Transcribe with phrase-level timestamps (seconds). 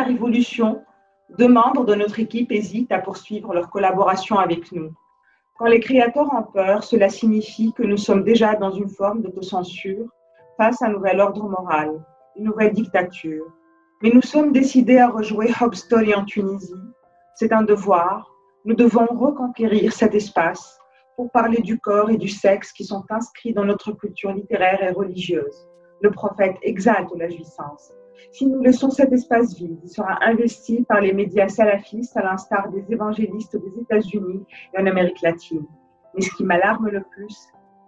[0.00, 0.82] la révolution,
[1.38, 4.92] deux membres de notre équipe hésitent à poursuivre leur collaboration avec nous.
[5.58, 10.06] Quand les créateurs ont peur, cela signifie que nous sommes déjà dans une forme d'autocensure
[10.56, 12.02] face à un nouvel ordre moral,
[12.36, 13.44] une nouvelle dictature.
[14.02, 16.86] Mais nous sommes décidés à rejouer Story en Tunisie.
[17.34, 18.26] C'est un devoir.
[18.64, 20.78] Nous devons reconquérir cet espace
[21.14, 24.92] pour parler du corps et du sexe qui sont inscrits dans notre culture littéraire et
[24.92, 25.68] religieuse.
[26.00, 27.92] Le prophète exalte la jouissance.
[28.32, 32.70] Si nous laissons cet espace vide, il sera investi par les médias salafistes à l'instar
[32.70, 35.66] des évangélistes des États-Unis et en Amérique latine.
[36.14, 37.36] Mais ce qui m'alarme le plus,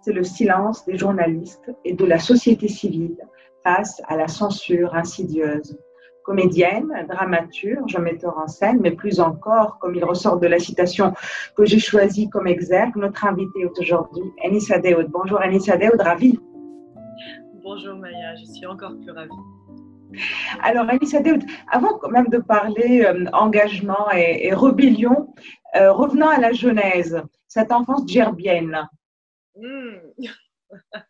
[0.00, 3.16] c'est le silence des journalistes et de la société civile
[3.62, 5.78] face à la censure insidieuse.
[6.24, 11.12] Comédienne, dramaturge, metteur en scène, mais plus encore, comme il ressort de la citation
[11.56, 15.08] que j'ai choisie comme exergue, notre invitée aujourd'hui, Anissa Deoud.
[15.10, 16.38] Bonjour Anissa Deoud, ravie.
[17.62, 19.30] Bonjour Maya, je suis encore plus ravie.
[20.60, 25.34] Alors, Anissa Deoud, avant même de parler euh, engagement et, rébellion,
[25.76, 28.88] euh, revenons à la genèse, cette enfance gerbienne.
[29.56, 29.96] Hmm.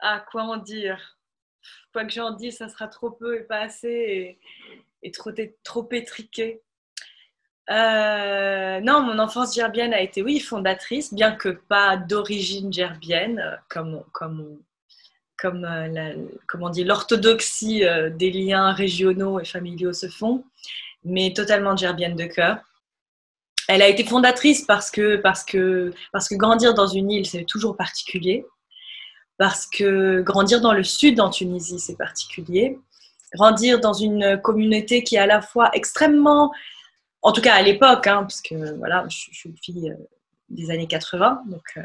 [0.00, 1.18] ah, quoi en dire?
[1.92, 4.38] Quoi que j'en dise, ça sera trop peu et pas assez
[5.02, 6.62] et, trop, étriqué.
[7.70, 14.04] Euh, non, mon enfance gerbienne a été, oui, fondatrice, bien que pas d'origine gerbienne, comme,
[14.12, 14.58] comme
[15.38, 16.14] comme, euh,
[16.46, 20.44] comment dit, l'orthodoxie euh, des liens régionaux et familiaux se font,
[21.04, 22.58] mais totalement gerbienne de cœur.
[23.68, 27.44] Elle a été fondatrice parce que, parce que, parce que grandir dans une île, c'est
[27.44, 28.44] toujours particulier.
[29.36, 32.78] Parce que grandir dans le sud en Tunisie, c'est particulier.
[33.34, 36.52] Grandir dans une communauté qui est à la fois extrêmement,
[37.22, 40.08] en tout cas à l'époque, hein, parce que voilà, je, suis une fille euh,
[40.48, 41.78] des années 80, donc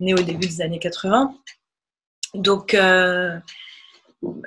[0.00, 1.34] née au début des années 80,
[2.34, 3.38] donc, euh,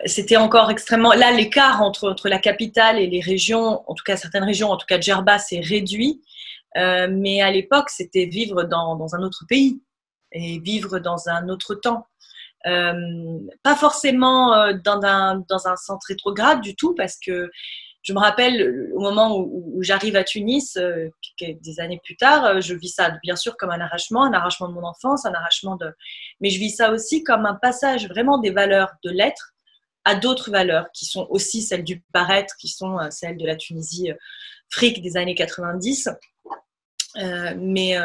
[0.05, 1.13] c'était encore extrêmement.
[1.13, 4.77] Là, l'écart entre, entre la capitale et les régions, en tout cas certaines régions, en
[4.77, 6.21] tout cas Djerba, s'est réduit.
[6.77, 9.81] Euh, mais à l'époque, c'était vivre dans, dans, un autre pays
[10.31, 12.07] et vivre dans un autre temps.
[12.65, 12.93] Euh,
[13.61, 17.51] pas forcément dans un, dans un centre rétrograde du tout, parce que
[18.03, 21.09] je me rappelle au moment où, j'arrive à Tunis, euh,
[21.39, 24.67] des années plus tard, euh, je vis ça bien sûr comme un arrachement, un arrachement
[24.67, 25.89] de mon enfance, un arrachement de.
[26.41, 29.53] Mais je vis ça aussi comme un passage vraiment des valeurs de l'être
[30.03, 33.55] à d'autres valeurs qui sont aussi celles du paraître, qui sont euh, celles de la
[33.55, 34.11] Tunisie
[34.69, 36.09] fric des années 90,
[37.57, 37.95] mais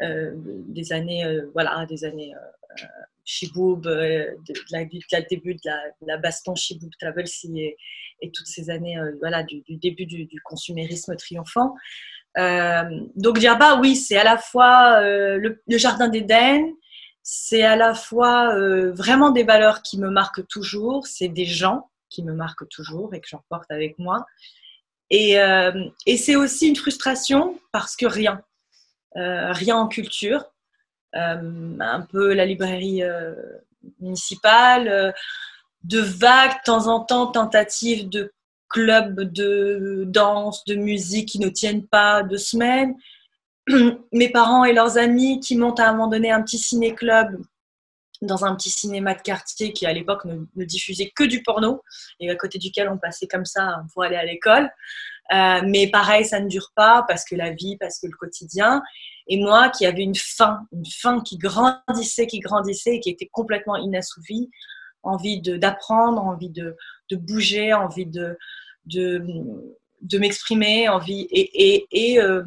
[0.00, 2.32] des années, voilà, des années
[3.24, 4.36] Chiboub, de,
[4.70, 4.84] la,
[5.22, 5.60] début de
[6.06, 7.76] la, baston Chiboub Travelsi et,
[8.22, 11.74] et toutes ces années euh, voilà, du, début du, consumérisme triomphant.
[12.38, 12.84] Euh,
[13.16, 16.64] donc Djerba, oui, c'est à la fois euh, le, jardin d'Éden,
[17.22, 18.56] c'est à la fois
[18.90, 23.20] vraiment des valeurs qui me marquent toujours, c'est des gens qui me marquent toujours et
[23.20, 24.26] que j'emporte avec moi.
[25.10, 25.36] Et,
[26.06, 28.42] et c'est aussi une frustration parce que rien,
[29.14, 30.51] rien en culture,
[31.14, 33.02] un peu la librairie
[34.00, 35.14] municipale,
[35.84, 38.32] de vagues, de temps en temps, tentatives de
[38.68, 42.96] clubs de danse, de musique qui ne tiennent pas deux semaines.
[44.12, 47.38] Mes parents et leurs amis qui montent à un moment donné un petit ciné-club
[48.22, 51.82] dans un petit cinéma de quartier qui à l'époque ne, diffusait que du porno
[52.20, 54.70] et à côté duquel on passait comme ça pour aller à l'école.
[55.32, 58.82] Euh, mais pareil, ça ne dure pas parce que la vie, parce que le quotidien.
[59.28, 63.30] Et moi qui avais une faim, une faim qui grandissait, qui grandissait et qui était
[63.32, 64.50] complètement inassouvie,
[65.02, 66.76] envie d'apprendre, envie de,
[67.12, 68.36] bouger, envie de,
[70.12, 72.44] m'exprimer, envie euh,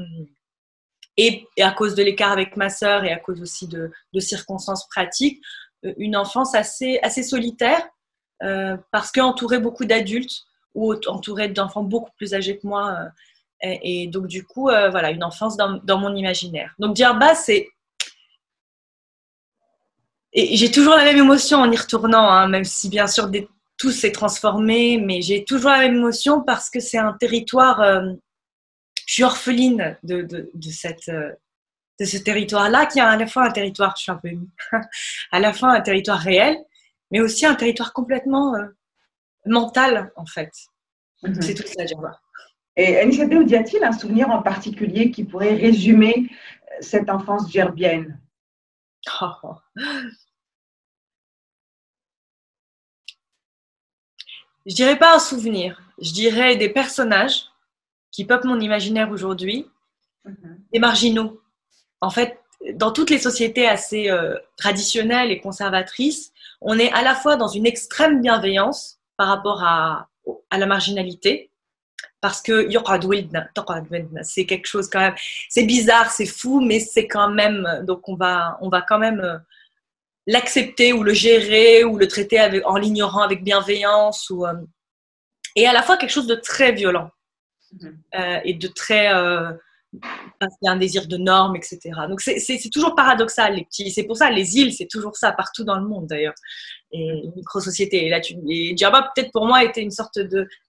[1.18, 5.42] et, à cause de l'écart avec ma sœur et à cause aussi de, circonstances pratiques,
[5.86, 7.88] euh, une enfance assez, assez solitaire
[8.44, 10.44] euh, parce qu'entourée beaucoup d'adultes
[10.76, 12.98] ou entourée d'enfants beaucoup plus âgés que moi.
[13.62, 16.76] et, donc, du coup, voilà, une enfance dans, mon imaginaire.
[16.78, 17.70] Donc, Djerba, c'est
[20.38, 23.32] et j'ai toujours la même émotion en y retournant, hein, même si bien sûr
[23.78, 27.82] tout s'est transformé, mais j'ai toujours la même émotion parce que c'est un territoire.
[27.82, 28.02] Euh,
[29.08, 31.32] je suis orpheline de, de, cette, euh,
[32.02, 34.30] de ce territoire-là, qui est à la fois un territoire, je suis un peu
[35.32, 36.58] à la fois un territoire réel,
[37.12, 38.66] mais aussi un territoire complètement euh,
[39.46, 40.52] mental, en fait.
[41.24, 41.42] Mhm.
[41.42, 42.20] C'est tout ça, vois.
[42.78, 46.30] Et Anissa y a-t-il un souvenir en particulier qui pourrait résumer
[46.82, 48.20] cette enfance gerbienne?
[49.22, 49.56] Oh.
[54.66, 57.46] je dirais pas un souvenir, je dirais des personnages
[58.12, 59.70] qui peuplent mon imaginaire aujourd'hui,
[60.26, 60.60] mhm.
[60.74, 61.42] des marginaux.
[62.02, 62.42] En fait,
[62.74, 67.48] dans toutes les sociétés assez euh, traditionnelles et conservatrices, on est à la fois dans
[67.48, 70.10] une extrême bienveillance par rapport à,
[70.50, 71.52] à la marginalité.
[72.22, 72.68] Parce que
[74.24, 75.16] c'est quelque chose quand même,
[75.50, 79.20] c'est bizarre, c'est fou, mais c'est quand même, donc on va, on va quand même
[79.20, 79.38] euh,
[80.26, 84.54] l'accepter ou le gérer ou le traiter avec, en l'ignorant avec bienveillance ou, euh,
[85.56, 87.12] et à la fois quelque chose de très violent.
[87.74, 87.96] Mm-hmm.
[88.16, 89.12] euh, et de très
[90.40, 91.80] parce qu'il y a un désir de normes, etc.
[92.10, 93.92] Donc c'est toujours paradoxal, les petits.
[93.92, 96.34] C'est pour ça, les îles, c'est toujours ça, partout dans le monde d'ailleurs.
[96.92, 98.06] Et les micro-sociétés.
[98.06, 98.36] Et, là, tu,
[98.76, 100.20] Djerba, peut-être pour moi, était une sorte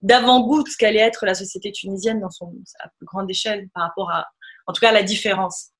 [0.02, 3.84] d'avant-goût de ce qu'allait être la société tunisienne dans son, sa plus grande échelle par
[3.84, 4.26] rapport à,
[4.66, 5.70] en tout cas, à la différence.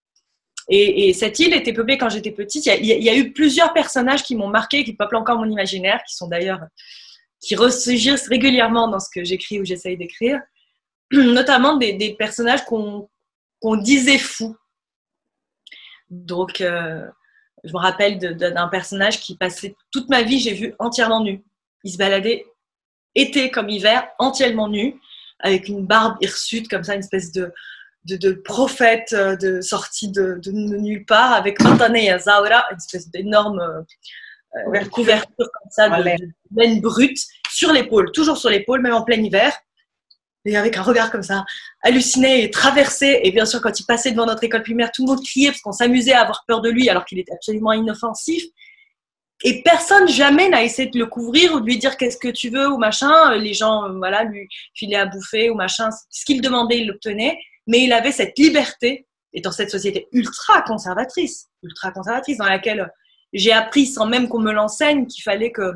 [0.69, 2.66] Et, cette île était peuplée quand j'étais petite.
[2.66, 6.16] Il y, a, eu plusieurs personnages qui m'ont marqué, qui peuplent encore mon imaginaire, qui
[6.16, 6.60] sont d'ailleurs,
[7.40, 10.40] qui ressurgissent régulièrement dans ce que j'écris ou j'essaye d'écrire
[11.12, 13.08] notamment des, personnages qu'on
[13.61, 14.56] qu'on disait fou.
[16.11, 17.06] Donc, euh,
[17.64, 21.44] je me rappelle d'un personnage qui passait toute ma vie, j'ai vu entièrement nu.
[21.85, 22.47] Il se baladait
[23.14, 25.00] été comme hiver, entièrement nu,
[25.41, 27.53] avec une barbe hirsute, comme ça, une espèce de,
[28.05, 34.85] de, prophète euh, de, sortie de, nulle part, avec Montanea Zaura, une espèce d'énorme euh,
[34.91, 36.05] couverture comme ça, de,
[36.55, 37.19] laine brute,
[37.50, 39.52] sur l'épaule, toujours sur l'épaule, même en plein hiver
[40.46, 41.44] et avec un regard comme ça,
[41.82, 43.20] halluciné et traversé.
[43.25, 45.60] Et bien sûr, quand il passait devant notre école primaire, tout le monde criait parce
[45.60, 48.44] qu'on s'amusait à avoir peur de lui alors qu'il était absolument inoffensif.
[49.44, 52.48] Et personne jamais n'a essayé de le couvrir ou de lui dire qu'est-ce que tu
[52.48, 53.34] veux ou machin.
[53.37, 55.90] Les gens, euh, voilà, lui filaient à bouffer ou machin.
[56.10, 57.38] Ce qu'il demandait, il l'obtenait.
[57.66, 59.06] Mais il avait cette liberté.
[59.34, 62.90] Et dans cette société ultra conservatrice, ultra conservatrice, dans laquelle
[63.34, 65.72] j'ai appris sans même qu'on me l'enseigne qu'il fallait que,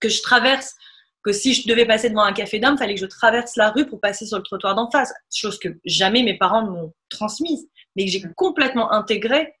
[0.00, 0.74] que je traverse
[1.22, 3.86] que si je devais passer devant un café d'homme, fallait que je traverse la rue
[3.86, 5.12] pour passer sur le trottoir d'en face.
[5.32, 9.54] Chose que jamais mes parents m'ont transmise, mais que j'ai complètement intégrée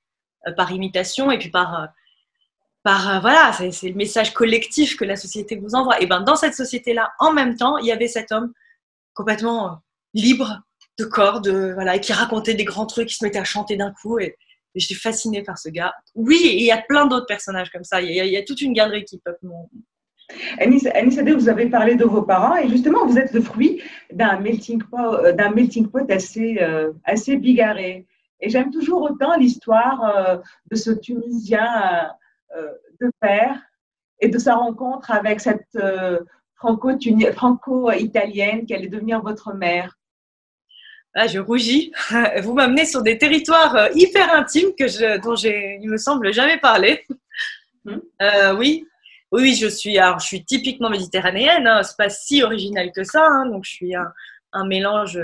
[0.48, 1.86] euh, par imitation et puis par, euh,
[2.82, 6.00] par euh, voilà, c'est le message collectif que la société vous envoie.
[6.00, 8.52] Et ben dans cette société-là, en même temps, il y avait cet homme
[9.14, 9.82] complètement
[10.14, 10.62] libre
[10.98, 13.76] de corps, de voilà, et qui racontait des grands trucs, qui se mettait à chanter
[13.76, 14.36] d'un coup et,
[14.74, 15.92] j'étais fascinée par ce gars.
[16.14, 18.00] Oui, il y a plein d'autres personnages comme ça.
[18.00, 19.68] Il y, a, y a toute une galerie qui peuple mon,
[20.58, 23.82] Anissa, vous avez parlé de vos parents et justement, vous êtes le fruit
[24.12, 28.06] d'un melting pot, euh, d'un melting pot assez, euh, assez bigarré.
[28.40, 30.36] Et j'aime toujours autant l'histoire euh,
[30.70, 32.10] de ce Tunisien
[33.00, 33.62] de père
[34.20, 35.78] et de sa rencontre avec cette
[36.54, 39.96] franco-italienne qui allait devenir votre mère.
[41.14, 41.92] Ah, je rougis.
[42.42, 46.58] Vous m'amenez sur des territoires hyper intimes que je, dont j'ai, il me semble, jamais
[46.58, 47.04] parlé.
[47.84, 48.00] Hmm.
[48.58, 48.86] oui,
[49.32, 51.66] oui, je suis, alors, je suis typiquement méditerranéenne.
[51.66, 53.26] Hein, c'est pas si original que ça.
[53.26, 55.18] Hein, donc, je suis un, mélange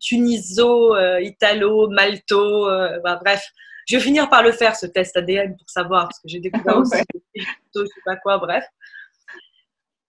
[0.00, 2.68] tuniso, euh, italo, malto.
[2.68, 3.44] Euh, bah, bref,
[3.86, 6.76] je vais finir par le faire ce test ADN pour savoir parce que j'ai découvert
[6.78, 7.02] aussi
[7.36, 8.38] je sais pas quoi.
[8.38, 8.64] Bref.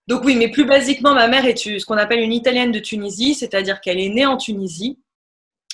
[0.07, 3.35] Donc oui, mais plus basiquement, ma mère est ce qu'on appelle une italienne de Tunisie,
[3.35, 4.99] c'est-à-dire qu'elle est née en Tunisie,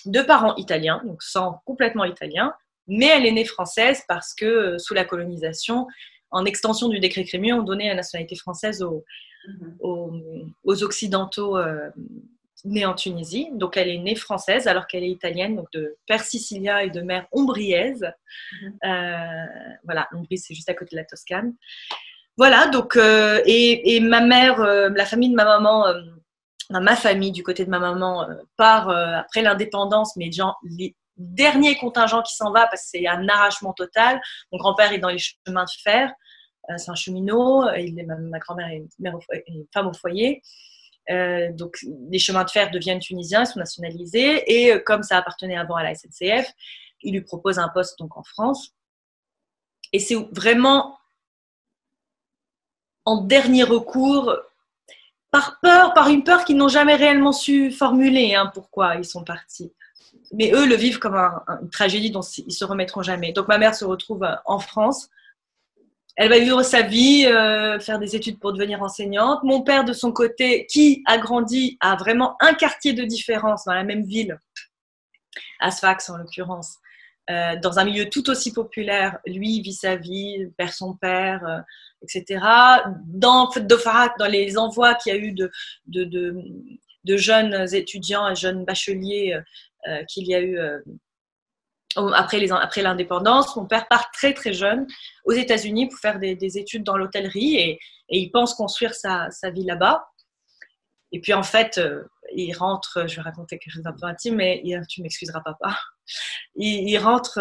[0.06, 2.54] de parents italiens, donc sans complètement italien,
[2.88, 5.88] mais elle est née française parce que euh, sous la colonisation,
[6.32, 9.04] en extension du décret Crémieux, on donnait la nationalité française aux,
[9.48, 10.54] mhm.
[10.64, 11.90] Occidentaux euh,
[12.66, 13.50] nés en Tunisie.
[13.54, 17.02] Donc elle est née française alors qu'elle est italienne, donc de père sicilien et de
[17.02, 18.12] mère ombriaise.
[18.62, 18.74] Mhm.
[18.86, 19.46] Euh,
[19.84, 21.54] voilà, Ombrie c'est juste à côté de la Toscane.
[22.38, 25.88] Voilà, donc, euh, et, ma mère, la famille de ma maman,
[26.70, 28.26] ma famille du côté de ma maman
[28.56, 30.58] part après l'indépendance, mais genre,
[31.20, 34.20] dernier contingent qui s'en va parce que c'est un arrachement total.
[34.52, 36.14] Mon grand-père est dans les chemins de fer, euh,
[36.78, 38.86] c'est un cheminot, il est, ma, grand-mère est,
[39.48, 40.42] une femme au foyer.
[41.10, 41.78] Euh, donc
[42.12, 45.76] les chemins de fer deviennent tunisiens, ils sont nationalisés et euh, comme ça appartenait avant
[45.76, 46.48] à la SNCF,
[47.02, 48.76] il lui propose un poste donc en France.
[49.92, 51.00] Et c'est vraiment
[53.06, 54.36] en dernier recours,
[55.32, 59.24] par peur, par une peur qu'ils n'ont jamais réellement su formuler, hein, pourquoi ils sont
[59.24, 59.74] partis
[60.34, 63.32] mais eux le vivent comme une tragédie dont ils se remettront jamais.
[63.32, 65.10] Donc ma mère se retrouve euh, en France.
[66.22, 69.42] Elle va vivre sa vie, euh, faire des études pour devenir enseignante.
[69.44, 73.74] Mon père, de son côté, qui a grandi à vraiment un quartier de différence dans
[73.74, 74.38] la même ville,
[75.62, 76.76] à Sfax en l'occurrence,
[77.32, 81.64] euh, dans un milieu tout aussi populaire, lui vit sa vie, perd son père,
[82.02, 82.44] etc.
[83.06, 83.50] Dans
[84.30, 85.50] les envois qu'il y a eu de,
[85.88, 89.40] de, jeunes étudiants et jeunes bacheliers
[89.88, 90.78] euh, qu'il y a eu euh,
[91.96, 93.56] après, l'indépendance.
[93.56, 94.88] Mon père part très très jeune
[95.26, 97.80] aux États-Unis pour faire des, études dans l'hôtellerie et,
[98.12, 100.08] il pense construire sa, vie là-bas.
[101.12, 102.04] Et puis en fait, euh,
[102.36, 105.78] il rentre, je vais raconter quelque chose d'un peu intime, mais tu m'excuseras papa.
[106.56, 107.40] Il, rentre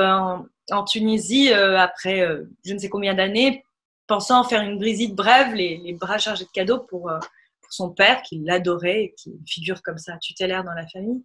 [0.71, 2.27] en, Tunisie après
[2.65, 3.65] je ne sais combien d'années,
[4.07, 8.41] pensant faire une visite brève, les, bras chargés de cadeaux pour, pour son père, qui
[8.45, 11.25] l'adorait, qui figure comme ça tutélaire dans la famille.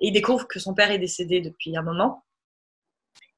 [0.00, 2.24] Et il découvre que son père est décédé depuis un moment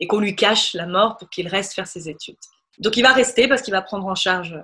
[0.03, 2.37] et qu'on lui cache la mort pour qu'il reste faire ses études.
[2.81, 4.61] Donc il va rester parce qu'il va prendre en charge,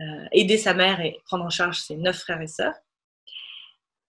[0.00, 2.74] euh, aider sa mère et prendre en charge ses neuf frères et sœurs.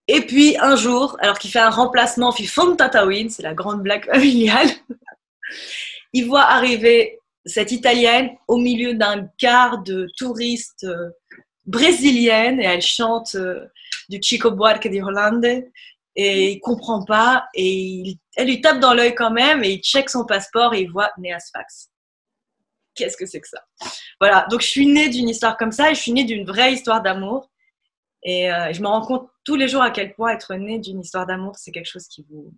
[0.07, 3.83] Et puis un jour, alors qu'il fait un remplacement, il fonde Tatawin, c'est la grande
[3.83, 4.69] blague familiale,
[6.13, 11.11] il voit arriver cette Italienne au milieu d'un quart de touristes euh,
[11.67, 13.67] brésiliennes et elle chante euh,
[14.09, 15.63] du Chico Buarque di Hollande
[16.21, 20.09] et il comprend pas et elle lui tape dans l'œil quand même et il check
[20.09, 21.89] son passeport et il voit Neas Fax.
[22.93, 23.63] Qu'est-ce que c'est que ça?
[24.19, 26.73] Voilà, donc je suis née d'une histoire comme ça et je suis née d'une vraie
[26.73, 27.49] histoire d'amour
[28.23, 30.99] et euh, je me rends compte tous les jours à quel point être née d'une
[30.99, 32.51] histoire d'amour, c'est quelque chose qui vous,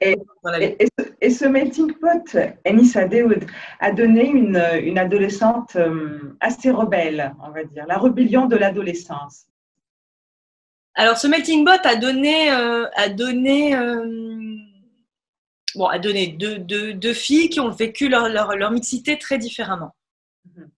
[0.00, 3.46] et, ce melting pot, Enisa Deoud,
[3.80, 9.46] a donné une, une, adolescente euh, assez rebelle, on va dire, la rébellion de l'adolescence.
[10.94, 14.56] Alors, ce melting pot a donné, euh, a donné, euh,
[15.74, 19.38] bon, a donné deux, deux, deux, filles qui ont vécu leur, leur, leur mixité très
[19.38, 19.94] différemment.
[20.44, 20.70] Mhm.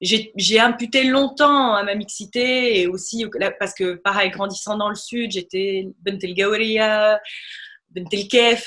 [0.00, 3.26] J'ai imputé longtemps à ma mixité et aussi
[3.58, 7.20] parce que, pareil, grandissant dans le sud, j'étais Bentel Gauria,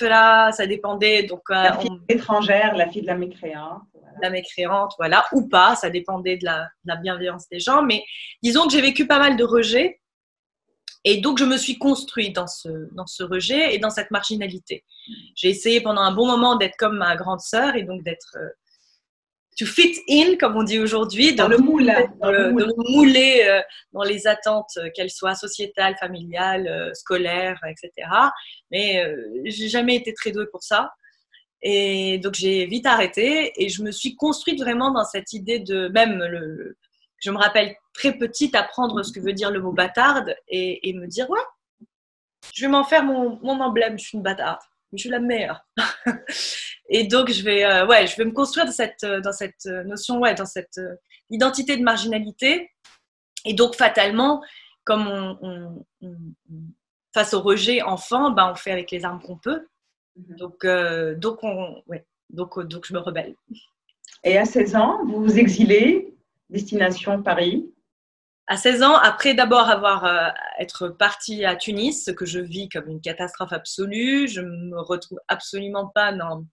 [0.01, 1.23] là, ça dépendait.
[1.23, 3.83] Donc, euh, la fille étrangère, la fille de la mécréante.
[4.21, 7.81] La mécréante, voilà, ou pas, ça dépendait de la, bienveillance des gens.
[7.81, 8.03] Mais
[8.43, 10.00] disons que j'ai vécu pas mal de rejets.
[11.03, 14.83] Et donc, je me suis construite dans ce, dans ce rejet et dans cette marginalité.
[15.35, 18.49] J'ai essayé pendant un bon moment d'être comme ma grande sœur et donc d'être euh,
[19.57, 21.91] to fit in, comme on dit aujourd'hui, dans, le moule,
[22.21, 22.51] dans, le,
[22.91, 23.61] mouler euh,
[23.93, 28.07] dans les attentes, euh, qu'elles soient sociétales, familiales, scolaires, etc.
[28.69, 29.03] Mais
[29.45, 30.93] j'ai jamais été très douée pour ça.
[31.63, 35.89] Et donc j'ai vite arrêté et je me suis construite vraiment dans cette idée de
[35.89, 36.75] même le,
[37.21, 40.93] je me rappelle très petite apprendre ce que veut dire le mot bâtarde et, et
[40.93, 41.39] me dire ouais,
[42.53, 44.59] je vais m'en faire mon, mon emblème, je suis une bâtarde
[44.93, 45.65] je suis la meilleure.
[46.89, 49.65] et donc, je vais, euh, ouais, je vais me construire dans cette, euh, dans cette
[49.65, 50.79] euh, notion, ouais, dans cette
[51.29, 52.69] identité de marginalité.
[53.45, 54.43] Et donc, fatalement,
[54.83, 55.85] comme on,
[57.13, 59.67] face au rejet enfant, ben, on fait avec les armes qu'on peut.
[60.15, 60.35] Mhm.
[60.35, 60.65] Donc,
[61.17, 63.35] donc, on, ouais, donc, donc, je me rebelle.
[64.23, 66.13] Et à 16 ans, vous vous exilez,
[66.51, 67.65] destination Paris
[68.51, 70.27] à 16 ans, après d'abord avoir euh,
[70.59, 75.19] être partie à Tunis, ce que je vis comme une catastrophe absolue, je me retrouve
[75.29, 76.45] absolument pas dans,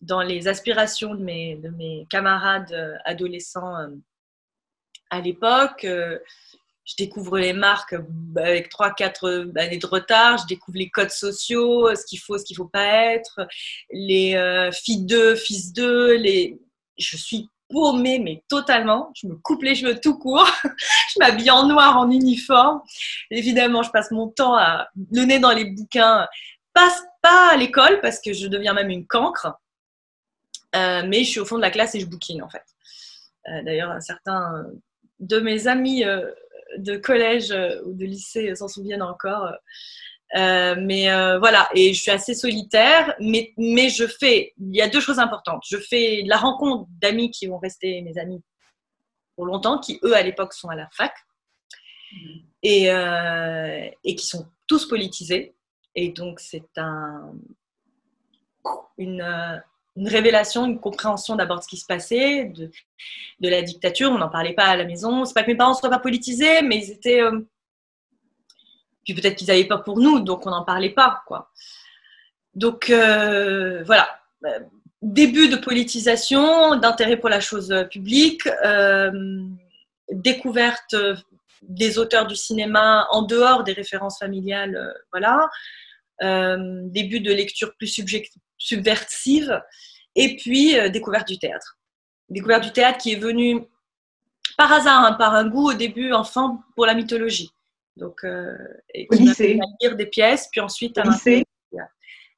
[0.00, 3.88] dans les aspirations de mes, de mes camarades euh, adolescents euh,
[5.10, 5.82] à l'époque.
[5.84, 7.94] je découvre les marques
[8.36, 12.56] avec 3-4 années de retard, je découvre les codes sociaux, ce qu'il faut, ce qu'il
[12.56, 13.46] faut pas être,
[13.90, 16.58] les filles d'eux, fils d'eux, les...
[16.98, 19.12] je suis paumée, mais totalement.
[19.14, 20.48] Je me coupe les cheveux tout court.
[20.64, 22.80] je m'habille en noir, en uniforme.
[23.30, 26.26] Évidemment, je passe mon temps à le nez dans les bouquins.
[26.72, 29.58] Passe pas à l'école parce que je deviens même une cancre.
[30.74, 32.64] Euh, mais je suis au fond de la classe et je bouquine en fait.
[33.48, 34.66] Euh, d'ailleurs, un certain
[35.20, 36.30] de mes amis euh,
[36.78, 37.54] de collège
[37.84, 39.52] ou de lycée s'en souviennent encore.
[40.34, 44.82] Euh, mais euh, voilà, et je suis assez solitaire, mais, mais je fais, il y
[44.82, 45.62] a deux choses importantes.
[45.68, 48.42] Je fais la rencontre d'amis qui vont rester mes amis
[49.36, 51.12] pour longtemps, qui eux à l'époque sont à la fac,
[52.62, 55.54] et, euh, et qui sont tous politisés.
[55.94, 57.32] Et donc c'est un,
[58.98, 59.62] une,
[59.96, 62.70] une, révélation, une compréhension d'abord de ce qui se passait, de,
[63.40, 64.10] de la dictature.
[64.10, 65.24] On n'en parlait pas à la maison.
[65.24, 67.22] C'est pas que mes parents soient pas politisés, mais ils étaient
[69.06, 71.22] puis peut-être qu'ils n'avaient pas pour nous, donc on n'en parlait pas.
[71.26, 71.50] Quoi.
[72.54, 74.08] Donc euh, voilà,
[74.44, 74.60] euh,
[75.00, 79.12] début de politisation, d'intérêt pour la chose publique, euh,
[80.10, 80.96] découverte
[81.62, 85.48] des auteurs du cinéma en dehors des références familiales, voilà,
[86.90, 88.00] début de lecture plus
[88.58, 89.62] subversive,
[90.14, 91.78] et puis découverte du théâtre.
[92.28, 93.62] Découverte du théâtre qui est venue
[94.56, 97.50] par hasard, hein, par un goût au début enfant pour la mythologie.
[97.96, 98.56] Donc, euh,
[98.92, 99.58] et qui lycée.
[99.80, 101.44] lire des pièces, puis ensuite à lycée.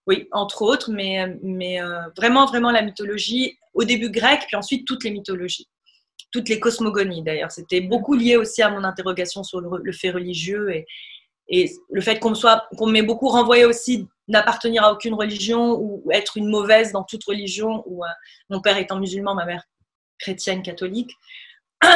[0.08, 4.86] Oui, entre autres, mais, mais euh, vraiment, vraiment la mythologie, au début grecque, puis ensuite
[4.86, 5.68] toutes les mythologies,
[6.32, 7.52] toutes les cosmogonies d'ailleurs.
[7.52, 10.86] C'était beaucoup lié aussi à mon interrogation sur le, fait religieux et,
[11.50, 16.02] et le fait qu'on soit, qu'on m'ait beaucoup renvoyé aussi n'appartenir à aucune religion ou
[16.10, 18.08] être une mauvaise dans toute religion, ou euh,
[18.48, 19.64] mon père étant musulman, ma mère
[20.18, 21.12] chrétienne catholique.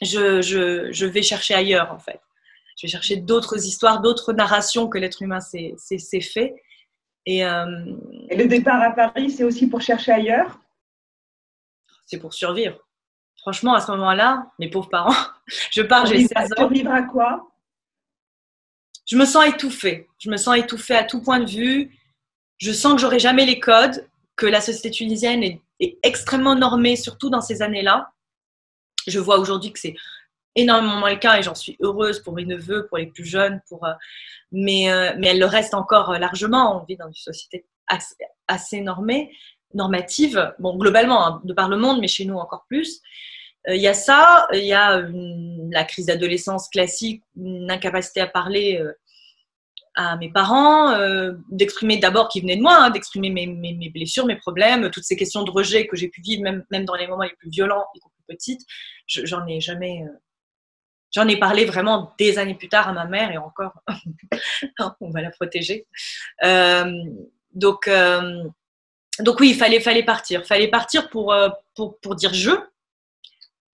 [0.00, 2.20] Je, je, je, vais chercher ailleurs en fait
[2.78, 6.54] je vais chercher d'autres histoires, d'autres narrations que l'être humain s'est fait.
[7.26, 7.66] Et, euh,
[8.30, 10.60] Et, le départ à Paris, c'est aussi pour chercher ailleurs?
[12.06, 12.78] C'est pour survivre.
[13.36, 15.14] franchement, à ce moment-là, mes pauvres parents,
[15.72, 16.68] je pars, j'ai 16 ans.
[16.68, 17.50] vivre à quoi?
[19.06, 20.08] Je me sens étouffée.
[20.18, 21.98] Je me sens étouffée à tout point de vue.
[22.58, 24.06] Je sens que j'aurai jamais les codes,
[24.36, 25.60] que la société tunisienne est,
[26.02, 28.12] extrêmement normée, surtout dans ces années-là.
[29.06, 29.94] Je vois aujourd'hui que c'est
[30.58, 33.84] énormément le cas et j'en suis heureuse pour mes neveux, pour les plus jeunes, pour,
[33.84, 33.92] euh,
[34.52, 36.80] mais, euh, mais elle le reste encore largement.
[36.80, 37.66] On vit dans une société
[38.46, 39.30] assez, normée
[39.74, 43.02] normative, bon, globalement, hein, de par le monde, mais chez nous encore plus.
[43.68, 45.02] Euh, il y a ça, il y a
[45.70, 48.92] la crise d'adolescence classique, une incapacité à parler euh,
[49.94, 54.26] à mes parents, euh, d'exprimer d'abord qui venait de moi, hein, d'exprimer mes, mes, blessures,
[54.26, 57.06] mes problèmes, toutes ces questions de rejet que j'ai pu vivre, même, même dans les
[57.06, 58.62] moments les plus violents, y compris petites.
[59.06, 60.04] J'en ai jamais.
[61.14, 63.72] J'en ai parlé vraiment des années plus tard à ma mère et encore,
[65.00, 65.86] on va la protéger.
[67.54, 67.88] donc,
[69.20, 70.46] donc oui, il fallait, fallait partir.
[70.46, 72.52] Fallait partir pour, euh, pour, pour dire je.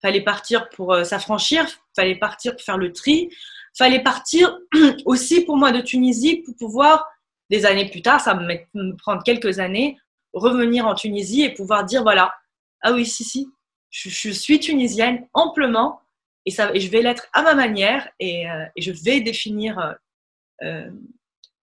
[0.01, 1.67] Fallait partir pour euh, s'affranchir.
[1.95, 3.31] Fallait partir pour faire le tri.
[3.77, 4.59] Fallait partir
[5.05, 7.07] aussi pour moi de Tunisie pour pouvoir,
[7.51, 9.99] des années plus tard, ça va me prendre quelques années,
[10.33, 12.33] revenir en Tunisie et pouvoir dire voilà,
[12.81, 13.49] ah oui, si, si,
[13.91, 16.01] je, suis tunisienne amplement
[16.47, 19.97] et, ça, et je vais l'être à ma manière et, euh, je vais définir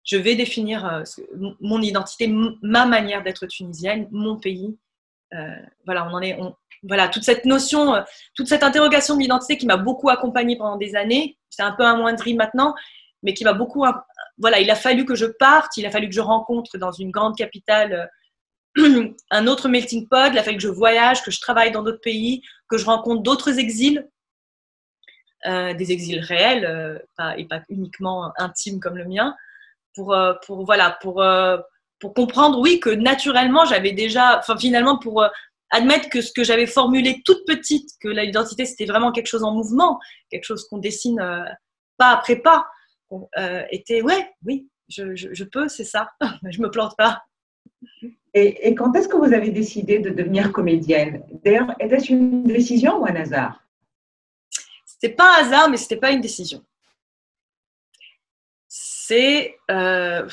[0.09, 1.03] je vais définir euh,
[1.61, 2.27] mon identité,
[2.61, 4.75] ma manière d'être tunisienne, mon pays.
[5.35, 5.55] Euh,
[5.85, 6.37] voilà, on en est.
[6.81, 8.01] voilà, toute cette notion, euh,
[8.35, 11.37] toute cette interrogation de l'identité qui m'a beaucoup accompagnée pendant des années.
[11.51, 12.73] C'est un peu un moindri maintenant,
[13.21, 13.85] mais qui m'a beaucoup.
[14.39, 17.11] Voilà, il a fallu que je parte, il a fallu que je rencontre dans une
[17.11, 18.09] grande capitale
[19.31, 22.01] un autre melting pot, il a fallu que je voyage, que je travaille dans d'autres
[22.01, 24.07] pays, que je rencontre d'autres exils,
[25.45, 27.01] des exils réels
[27.37, 29.35] et pas uniquement intimes comme le mien
[29.95, 31.57] pour, euh, pour voilà, pour, euh,
[31.99, 35.27] pour comprendre, oui, que naturellement, j'avais déjà, enfin, finalement, pour euh,
[35.71, 39.53] admettre que ce que j'avais formulé toute petite, que l'identité, c'était vraiment quelque chose en
[39.53, 41.21] mouvement, quelque chose qu'on dessine
[41.97, 42.65] pas après pas,
[43.69, 46.09] était, ouais, oui, je, je, peux, c'est ça,
[46.49, 47.21] je me plante pas.
[48.33, 51.23] Et, et quand est-ce que vous avez décidé de devenir comédienne?
[51.43, 53.61] D'ailleurs, était-ce une décision ou un hasard?
[54.99, 56.63] C'était pas un hasard, mais c'était pas une décision
[59.09, 59.57] c'est.
[59.71, 60.29] Euh,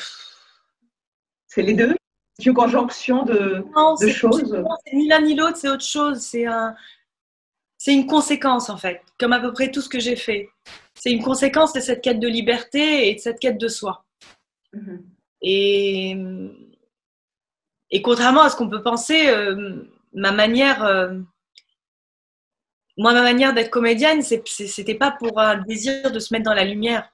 [1.47, 1.95] c'est les deux
[2.37, 3.65] C'est une conjonction de,
[3.99, 6.19] de choses C'est ni l'un ni l'autre, c'est autre chose.
[6.19, 6.75] C'est un,
[7.77, 10.49] c'est une conséquence en fait, comme à peu près tout ce que j'ai fait.
[10.93, 14.05] C'est une conséquence de cette quête de liberté et de cette quête de soi.
[14.75, 15.01] Mm-hmm.
[15.41, 16.17] Et,
[17.91, 21.19] et contrairement à ce qu'on peut penser, euh, ma manière, euh,
[22.97, 26.65] moi, ma manière d'être comédienne, c'était pas pour un désir de se mettre dans la
[26.65, 27.11] lumière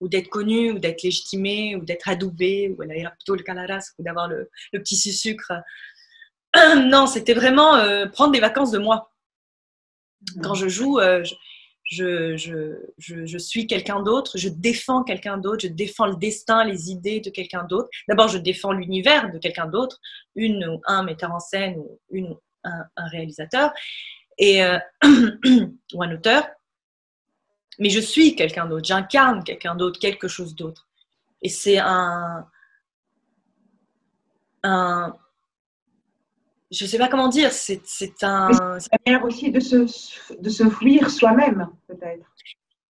[0.00, 4.28] ou d'être connu, ou d'être légitimé, ou d'être adoubé, ou plutôt le calaras, ou d'avoir
[4.28, 5.52] le, petit sucre.
[6.76, 9.12] non, c'était vraiment euh, prendre des vacances de moi.
[10.42, 11.24] Quand je joue, euh,
[11.84, 17.30] je, suis quelqu'un d'autre, je défends quelqu'un d'autre, je défends le destin, les idées de
[17.30, 17.88] quelqu'un d'autre.
[18.08, 20.00] D'abord, je défends l'univers de quelqu'un d'autre,
[20.34, 23.72] une ou un metteur en scène ou une un, réalisateur
[24.42, 24.78] et, euh,
[25.94, 26.44] ou un auteur
[27.78, 30.86] mais je suis quelqu'un d'autre, j'incarne quelqu'un d'autre, quelque chose d'autre.
[31.42, 32.46] Et c'est un,
[34.62, 35.14] un,
[36.70, 37.80] je ne sais pas comment dire, c'est,
[38.22, 38.50] un...
[38.78, 39.76] C'est une manière aussi de se,
[40.38, 42.24] de se fuir soi-même, peut-être.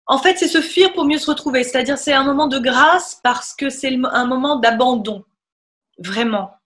[0.06, 1.62] En fait, c'est se fuir pour mieux se retrouver.
[1.62, 5.24] C'est-à-dire, c'est un moment de grâce parce que c'est un moment d'abandon,
[5.98, 6.56] vraiment.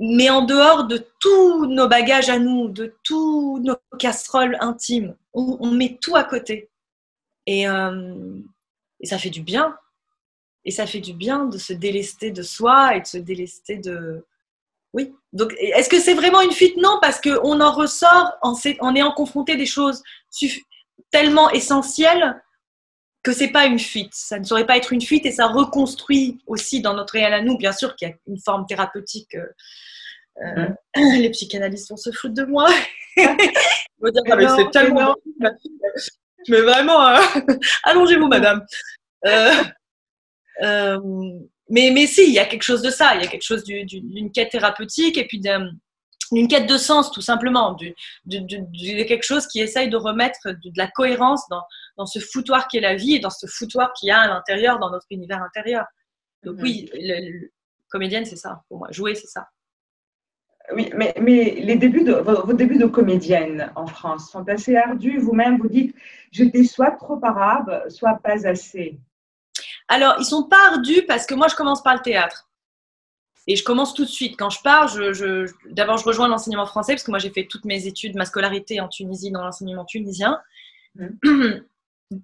[0.00, 5.70] Mais en dehors de tous nos bagages à nous, de tous nos casseroles intimes, on
[5.70, 6.70] met tout à côté.
[7.48, 8.40] Euh,
[9.00, 9.76] et, ça fait du bien.
[10.64, 14.24] Et ça fait du bien de se délester de soi et de se délester de.
[14.92, 15.14] Oui.
[15.32, 16.76] Donc, est-ce que c'est vraiment une fuite?
[16.76, 20.02] Non, parce qu'on en ressort en, en ayant confronté des choses
[21.10, 22.42] tellement essentielles
[23.22, 24.14] que c'est pas une fuite.
[24.14, 27.42] Ça ne saurait pas être une fuite et ça reconstruit aussi dans notre réel à
[27.42, 27.58] nous.
[27.58, 29.34] Bien sûr qu'il y a une forme thérapeutique.
[29.34, 29.46] Euh,
[30.42, 31.18] euh, mm-hmm.
[31.20, 32.68] les psychanalystes vont se foutre de moi.
[33.16, 35.14] c'est tellement
[36.48, 37.18] mais vraiment, euh,
[37.84, 38.64] allongez-vous, madame.
[39.26, 39.52] Euh,
[41.68, 43.14] mais, mais si, il y a quelque chose de ça.
[43.14, 45.40] Il y a quelque chose d'une quête thérapeutique et puis
[46.32, 47.72] d'une quête de sens, tout simplement.
[47.74, 51.62] De, quelque chose qui essaye de remettre de, la cohérence dans,
[51.96, 54.28] dans ce foutoir qui est la vie et dans ce foutoir qu'il y a à
[54.28, 55.86] l'intérieur, dans notre univers intérieur.
[56.44, 56.62] Donc mm-hmm.
[56.62, 57.50] oui, le,
[57.90, 58.88] comédienne, c'est ça pour moi.
[58.90, 59.48] Jouer, c'est ça.
[60.72, 65.18] Oui, mais, mais les débuts de, vos débuts de comédienne en France sont assez ardus.
[65.18, 65.96] Vous-même, vous dites,
[66.30, 68.98] j'étais soit trop arabe, soit pas assez.
[69.88, 72.49] Alors, ils sont pas ardus parce que moi, je commence par le théâtre.
[73.46, 74.36] Et je commence tout de suite.
[74.38, 77.64] Quand je pars, je, d'abord, je rejoins l'enseignement français, parce que moi, j'ai fait toutes
[77.64, 80.40] mes études, ma scolarité en Tunisie, dans l'enseignement tunisien.
[80.94, 81.60] Mmh.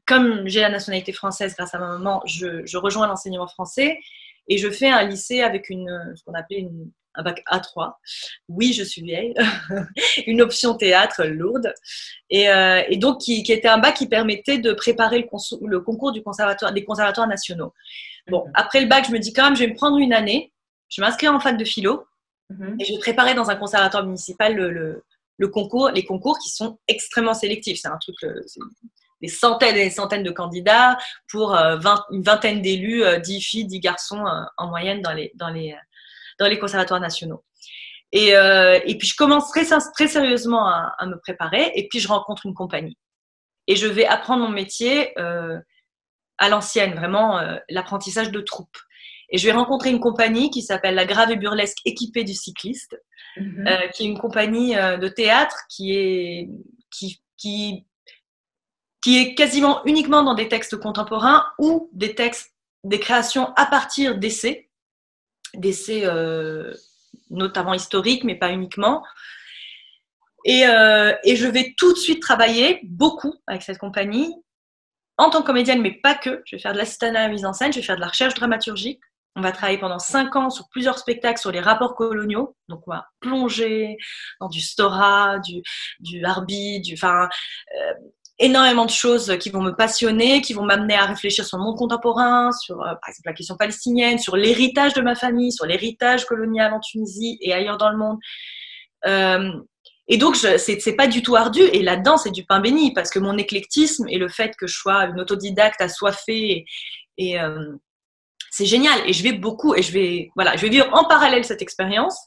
[0.07, 3.99] Comme j'ai la nationalité française grâce à ma maman, je, rejoins l'enseignement français
[4.49, 6.69] et je fais un lycée avec une, ce qu'on appelait
[7.15, 7.95] un bac A3.
[8.49, 9.35] Oui, je suis vieille.
[10.27, 11.73] une option théâtre lourde.
[12.31, 16.23] Et, euh, donc, qui, était un bac qui permettait de préparer le, le, concours du
[16.23, 17.73] conservatoire, des conservatoires nationaux.
[18.29, 18.53] Bon, mmh.
[18.55, 20.53] après le bac, je me dis quand même, je vais me prendre une année
[20.89, 22.07] je m'inscris en fac de philo
[22.51, 22.77] mhm.
[22.81, 27.35] et je vais préparer dans un conservatoire municipal le, concours, les concours qui sont extrêmement
[27.35, 27.81] sélectifs.
[27.81, 28.41] C'est un truc, euh,
[29.21, 31.79] des centaines et des centaines de candidats pour euh,
[32.11, 34.25] une vingtaine d'élus, 10 euh, filles, 10 garçons
[34.57, 35.75] en moyenne dans les, dans les,
[36.39, 37.43] dans les conservatoires nationaux.
[38.13, 38.33] Et,
[38.99, 42.55] puis je commence très, très sérieusement à, à, me préparer et puis je rencontre une
[42.55, 42.97] compagnie.
[43.67, 45.13] Et je vais apprendre mon métier
[46.39, 48.77] à l'ancienne, vraiment l'apprentissage de troupe.
[49.31, 53.01] Et je vais rencontrer une compagnie qui s'appelle La Grave et Burlesque équipée du cycliste,
[53.37, 53.67] mhm.
[53.67, 56.49] euh, qui est une compagnie euh, de théâtre qui est,
[56.91, 57.87] qui, qui,
[59.03, 64.17] qui est quasiment uniquement dans des textes contemporains ou des textes, des créations à partir
[64.17, 64.71] d'essais,
[65.55, 66.73] d'essais euh,
[67.31, 69.05] notamment historiques, mais pas uniquement.
[70.45, 74.33] Et, et, je vais tout de suite travailler beaucoup avec cette compagnie
[75.19, 76.43] en tant que comédienne, mais pas que.
[76.47, 78.07] Je vais faire de l'assistance à la mise en scène, je vais faire de la
[78.07, 79.01] recherche dramaturgique,
[79.37, 82.57] on va travailler pendant cinq ans sur plusieurs spectacles sur les rapports coloniaux.
[82.69, 83.99] Donc, on va plonger
[84.41, 85.63] dans du Stora, du,
[86.01, 87.29] du Harbi, du, enfin,
[87.79, 87.93] euh,
[88.39, 91.77] énormément de choses qui vont me passionner, qui vont m'amener à réfléchir sur le monde
[91.77, 96.25] contemporain, sur, euh, par exemple, la question palestinienne, sur l'héritage de ma famille, sur l'héritage
[96.25, 98.19] colonial en Tunisie et ailleurs dans le monde.
[99.07, 99.53] Euh,
[100.09, 101.61] et donc, c'est pas du tout ardu.
[101.61, 104.75] Et là-dedans, c'est du pain béni parce que mon éclectisme et le fait que je
[104.75, 106.65] sois une autodidacte assoiffée
[107.19, 107.41] et, et
[108.57, 111.45] c'est génial et je vais beaucoup et je vais voilà, je vais vivre en parallèle
[111.45, 112.19] cette expérience.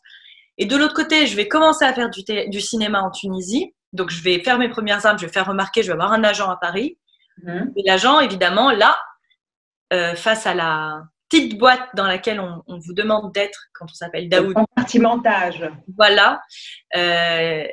[0.60, 3.74] Et de l'autre côté, je vais commencer à faire du, du, cinéma en Tunisie.
[3.94, 6.24] Donc, je vais faire mes premières armes, je vais faire remarquer, je vais avoir un
[6.24, 6.98] agent à Paris.
[7.44, 7.72] Mhm.
[7.78, 8.98] Et l'agent, évidemment, là,
[9.94, 14.30] euh, face à la petite boîte dans laquelle on, vous demande d'être quand on s'appelle
[14.30, 14.54] Daoud.
[14.54, 15.68] Compartimentage.
[15.98, 16.42] Voilà.
[16.96, 17.64] Euh,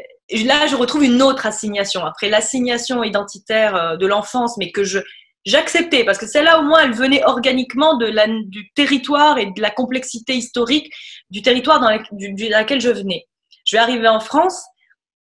[0.44, 2.06] là, je retrouve une autre assignation.
[2.06, 5.00] Après l'assignation identitaire euh, de l'enfance, mais que je,
[5.46, 9.62] j'acceptais parce que celle-là au moins elle venait organiquement de la, du territoire et de
[9.62, 10.92] la complexité historique
[11.30, 13.26] du territoire dans, laquelle je venais.
[13.64, 14.66] Je vais arriver en France.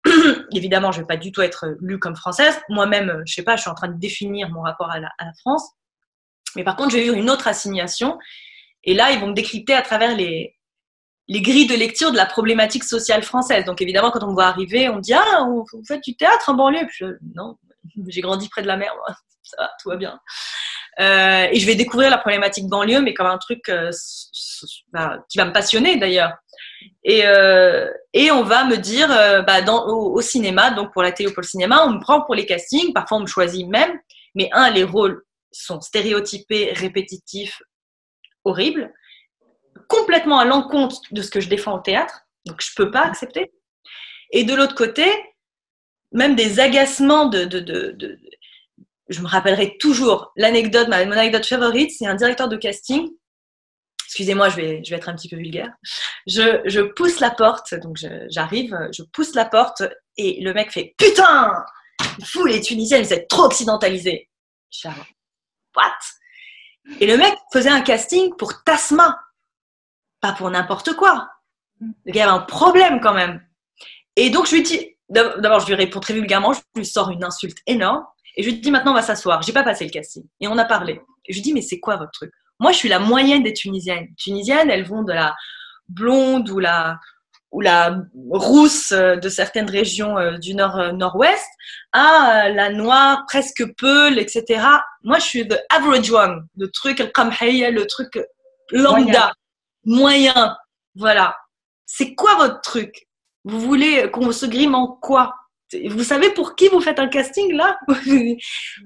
[0.52, 2.58] Évidemment, je vais pas du tout être lue comme française.
[2.68, 5.68] Moi-même, je sais pas, je suis en train de définir mon rapport à la, France.
[6.54, 8.18] Mais par contre, j'ai eu une autre assignation.
[8.84, 10.54] Et là, ils vont me décrypter à travers les,
[11.28, 13.64] les grilles de lecture de la problématique sociale française.
[13.64, 16.48] Donc évidemment, quand on me voit arriver, on me dit Ah, vous faites du théâtre
[16.48, 16.86] en banlieue?
[16.86, 17.56] Puis Non,
[18.08, 18.94] j'ai grandi près de la mer,
[19.46, 20.20] ça va, tout va bien.
[20.98, 23.90] Euh, et je vais découvrir la problématique banlieue, mais comme un truc euh,
[24.92, 26.32] bah, qui va me passionner d'ailleurs.
[27.04, 29.08] Et, euh, et, on va me dire,
[29.46, 32.34] bah, au, cinéma, donc pour la télé ou pour le cinéma, on me prend pour
[32.34, 33.98] les castings, parfois on me choisit même,
[34.34, 37.62] mais un, les rôles sont stéréotypés, répétitifs,
[38.44, 38.92] horribles,
[39.88, 43.52] complètement à l'encontre de ce que je défends au théâtre, donc je peux pas accepter.
[44.30, 45.06] Et de l'autre côté,
[46.12, 47.44] même des agacements de,
[49.08, 53.08] je me rappellerai toujours l'anecdote, mon anecdote favorite, c'est un directeur de casting.
[54.06, 55.72] Excusez-moi, je vais, être un petit peu vulgaire.
[56.26, 59.82] Je, pousse la porte, donc j'arrive, je, pousse la porte
[60.16, 61.64] et le mec fait Putain
[62.24, 64.28] Fou, les Tunisiennes, vous êtes trop occidentalisés.
[64.70, 64.88] Je
[65.76, 65.92] What?
[67.00, 69.18] Et le mec faisait un casting pour Tasma,
[70.20, 71.28] pas pour n'importe quoi.
[71.80, 73.44] Le gars avait un problème quand même.
[74.14, 77.22] Et donc je lui dis D'abord, je lui réponds très vulgairement, je lui sors une
[77.22, 78.04] insulte énorme.
[78.36, 79.42] Et je lui dis maintenant, on va s'asseoir.
[79.42, 80.24] J'ai pas passé le casting.
[80.40, 81.00] Et on a parlé.
[81.24, 82.32] Et je lui dis, mais c'est quoi votre truc?
[82.60, 84.08] Moi, je suis la moyenne des Tunisiennes.
[84.16, 85.34] Tunisiennes, elles vont de la
[85.88, 86.98] blonde ou la,
[87.52, 91.46] ou la rousse euh, de certaines régions euh, du nord-nord-ouest
[91.94, 94.62] euh, à la noire presque peul, etc.
[95.02, 98.18] Moi, je suis the average one, le truc, le truc
[98.70, 99.32] lambda,
[99.84, 100.32] moyen.
[100.34, 100.56] moyen.
[100.94, 101.36] Voilà.
[101.86, 103.06] C'est quoi votre truc?
[103.44, 105.34] Vous voulez qu'on se grime en quoi?
[105.88, 107.78] Vous savez pour qui vous faites un casting là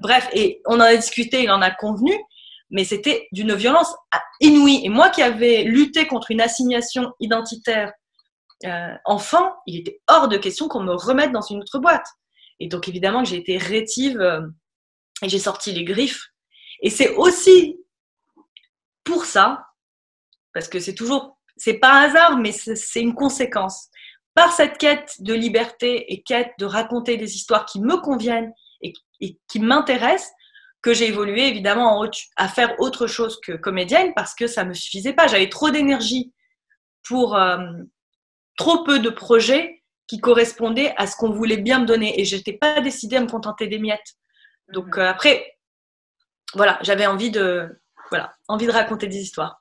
[0.00, 2.12] Bref, et on en a discuté, il en a convenu,
[2.70, 3.94] mais c'était d'une violence
[4.40, 4.80] inouïe.
[4.84, 7.92] Et moi qui avais lutté contre une assignation identitaire
[8.64, 12.06] euh, enfant, il était hors de question qu'on me remette dans une autre boîte.
[12.60, 14.42] Et donc évidemment que j'ai été rétive euh,
[15.22, 16.28] et j'ai sorti les griffes.
[16.82, 17.76] Et c'est aussi
[19.04, 19.66] pour ça,
[20.54, 23.89] parce que c'est toujours, c'est pas un hasard, mais c'est une conséquence
[24.34, 28.92] par cette quête de liberté et quête de raconter des histoires qui me conviennent et,
[29.20, 30.32] qui m'intéressent,
[30.82, 32.04] que j'ai évolué évidemment
[32.36, 35.26] à faire autre chose que comédienne parce que ça me suffisait pas.
[35.26, 36.32] J'avais trop d'énergie
[37.06, 37.38] pour
[38.56, 42.20] trop peu de projets qui correspondaient à ce qu'on voulait bien me donner.
[42.20, 44.16] Et je n'étais pas décidée à me contenter des miettes.
[44.72, 45.04] Donc mhm.
[45.04, 45.58] après,
[46.54, 49.59] voilà, j'avais envie de, voilà, envie de raconter des histoires.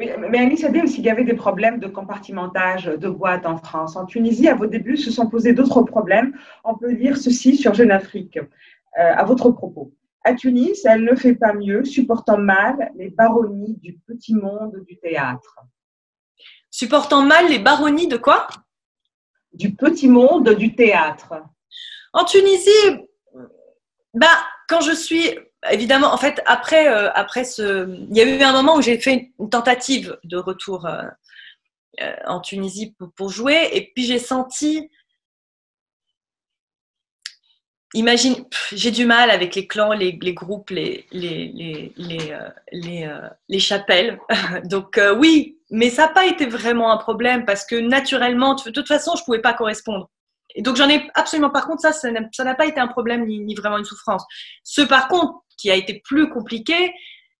[0.00, 3.96] Mais Annie savait aussi qu'il y avait des problèmes de compartimentage de boîtes en France.
[3.96, 6.34] En Tunisie, à vos débuts, se sont posés d'autres problèmes.
[6.64, 8.42] On peut dire ceci sur Jeune Afrique, euh,
[8.94, 9.92] à votre propos.
[10.24, 14.98] À Tunis, elle ne fait pas mieux, supportant mal les baronnies du petit monde du
[14.98, 15.60] théâtre.
[16.70, 18.46] Supportant mal les baronnies de quoi?
[19.52, 21.34] Du petit monde du théâtre.
[22.12, 23.06] En Tunisie,
[24.14, 24.26] bah,
[24.68, 28.52] quand je suis évidemment, en fait, après, euh, après ce, il y a eu un
[28.52, 31.02] moment où j'ai fait une tentative de retour euh,
[32.00, 34.90] euh, en Tunisie pour, jouer, et puis j'ai senti,
[37.94, 43.08] imagine, j'ai du mal avec les clans, les, groupes, les, les, les,
[43.48, 44.18] les chapelles.
[44.64, 48.88] Donc oui, mais ça n'a pas été vraiment un problème parce que naturellement, de toute
[48.88, 50.08] façon, je ne pouvais pas correspondre.
[50.54, 53.54] Et donc j'en ai absolument, par contre, ça, ça n'a pas été un problème ni,
[53.54, 54.24] vraiment une souffrance.
[54.64, 56.92] Ce par contre qui a été plus compliqué,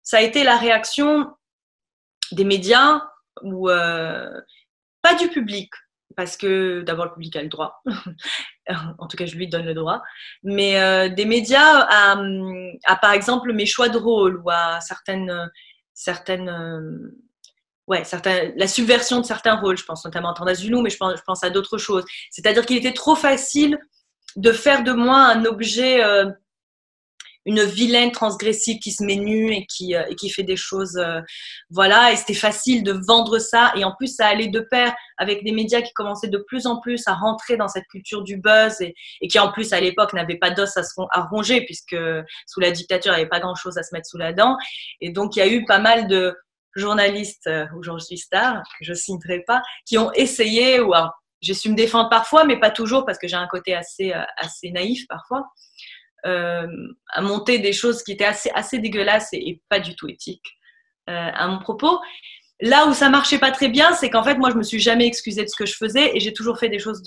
[0.02, 1.30] ça a été la réaction
[2.32, 3.02] des médias
[3.42, 4.40] ou euh,
[5.02, 5.70] pas du public,
[6.16, 7.82] parce que d'abord le public a le droit,
[8.98, 10.02] en tout cas je lui donne le droit,
[10.42, 12.20] mais euh, des médias à,
[12.84, 15.50] à, par exemple mes choix de rôle ou à certaines,
[15.94, 17.12] certaines
[17.90, 18.04] ouais,
[18.56, 21.42] la subversion de certains rôles, je pense notamment à Tanda mais je pense, je pense
[21.42, 22.04] à d'autres choses.
[22.30, 23.78] C'est-à-dire qu'il était trop facile
[24.36, 26.30] de faire de moi un objet, euh,
[27.46, 30.98] une vilaine transgressive qui se met nue et qui, euh, et qui fait des choses.
[30.98, 31.20] Euh,
[31.68, 33.72] voilà, et c'était facile de vendre ça.
[33.74, 36.78] Et en plus, ça allait de pair avec des médias qui commençaient de plus en
[36.78, 38.94] plus à rentrer dans cette culture du buzz et,
[39.26, 41.96] qui, en plus, à l'époque, n'avaient pas d'os à, à ronger, puisque
[42.46, 44.56] sous la dictature, il n'y avait pas grand-chose à se mettre sous la dent.
[45.00, 46.36] Et donc, il y a eu pas mal de
[46.74, 50.92] journalistes euh, j'en suis star, que je signerai pas, qui ont essayé, ou
[51.40, 54.22] j'ai su me défendre parfois, mais pas toujours parce que j'ai un côté assez, euh,
[54.36, 55.48] assez naïf parfois,
[56.26, 56.66] euh,
[57.12, 60.56] à monter des choses qui étaient assez, assez dégueulasses et, pas du tout éthiques
[61.06, 61.98] à mon propos.
[62.60, 65.08] Là où ça marchait pas très bien, c'est qu'en fait, moi, je me suis jamais
[65.08, 67.02] excusée de ce que je faisais et j'ai toujours fait des choses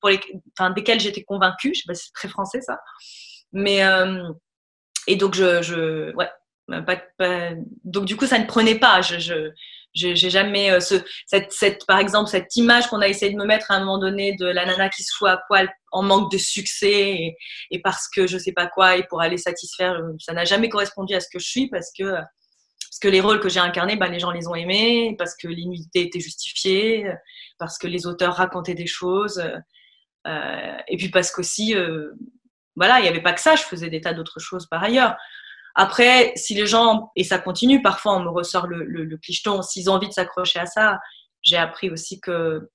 [0.00, 0.18] pour les,
[0.58, 1.72] enfin, desquelles j'étais convaincue.
[1.72, 2.80] Je sais pas si c'est très français ça,
[3.52, 3.80] mais
[5.06, 6.28] et donc je, je ouais,
[6.68, 7.50] pas,
[7.84, 9.00] Donc du coup, ça ne prenait pas.
[9.02, 9.52] Je,
[9.94, 10.94] je jamais euh, ce,
[11.26, 14.36] cette, par exemple cette image qu'on a essayé de me mettre à un moment donné
[14.36, 17.36] de la nana qui se fout à poil en manque de succès
[17.70, 20.68] et, parce que je sais pas quoi et pour aller satisfaire euh, ça n'a jamais
[20.68, 23.96] correspondu à ce que je suis parce que parce que les rôles que j'ai incarnés
[23.96, 27.10] bah, les gens les ont aimés parce que l'inutilité était justifiée
[27.58, 29.42] parce que les auteurs racontaient des choses
[30.26, 31.74] euh, et puis parce qu'aussi
[32.76, 35.16] voilà il n'y avait pas que ça je faisais des tas d'autres choses par ailleurs
[35.80, 39.88] après, si les gens, et ça continue, parfois on me ressort le, le, clicheton, s'ils
[39.88, 40.98] ont envie de s'accrocher à ça,
[41.40, 42.68] j'ai appris aussi que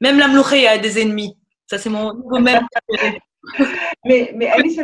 [0.00, 1.38] même la a des ennemis.
[1.68, 2.66] Ça, c'est mon nouveau même.
[4.04, 4.80] mais, mais Alice,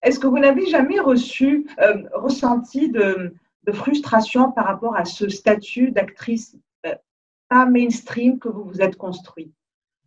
[0.00, 5.28] est-ce que vous n'avez jamais reçu, euh, ressenti de, de, frustration par rapport à ce
[5.28, 6.94] statut d'actrice euh,
[7.48, 9.52] pas mainstream que vous vous êtes construit?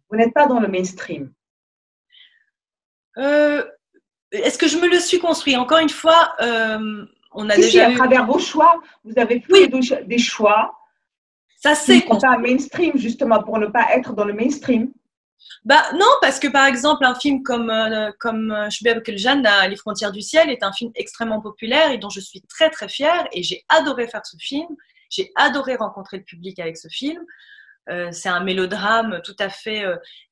[0.09, 1.33] Vous n'êtes pas dans le mainstream?
[3.17, 3.65] Euh,
[4.31, 5.55] est-ce que je me le suis construit?
[5.55, 7.69] Encore une fois, euh, on a déjà.
[7.69, 9.67] Si, à travers vos choix, vous avez fait
[10.05, 10.75] des choix.
[11.61, 12.01] Ça c'est.
[12.01, 14.91] pas mainstream, justement, pour ne pas être dans le mainstream.
[15.65, 20.21] Bah non, parce que par exemple, un film comme euh, comme euh, Les frontières du
[20.21, 23.27] ciel, est un film extrêmement populaire et dont je suis très très fière.
[23.31, 24.67] Et j'ai adoré faire ce film.
[25.09, 27.19] J'ai adoré rencontrer le public avec ce film.
[28.11, 29.83] c'est un mélodrame tout à fait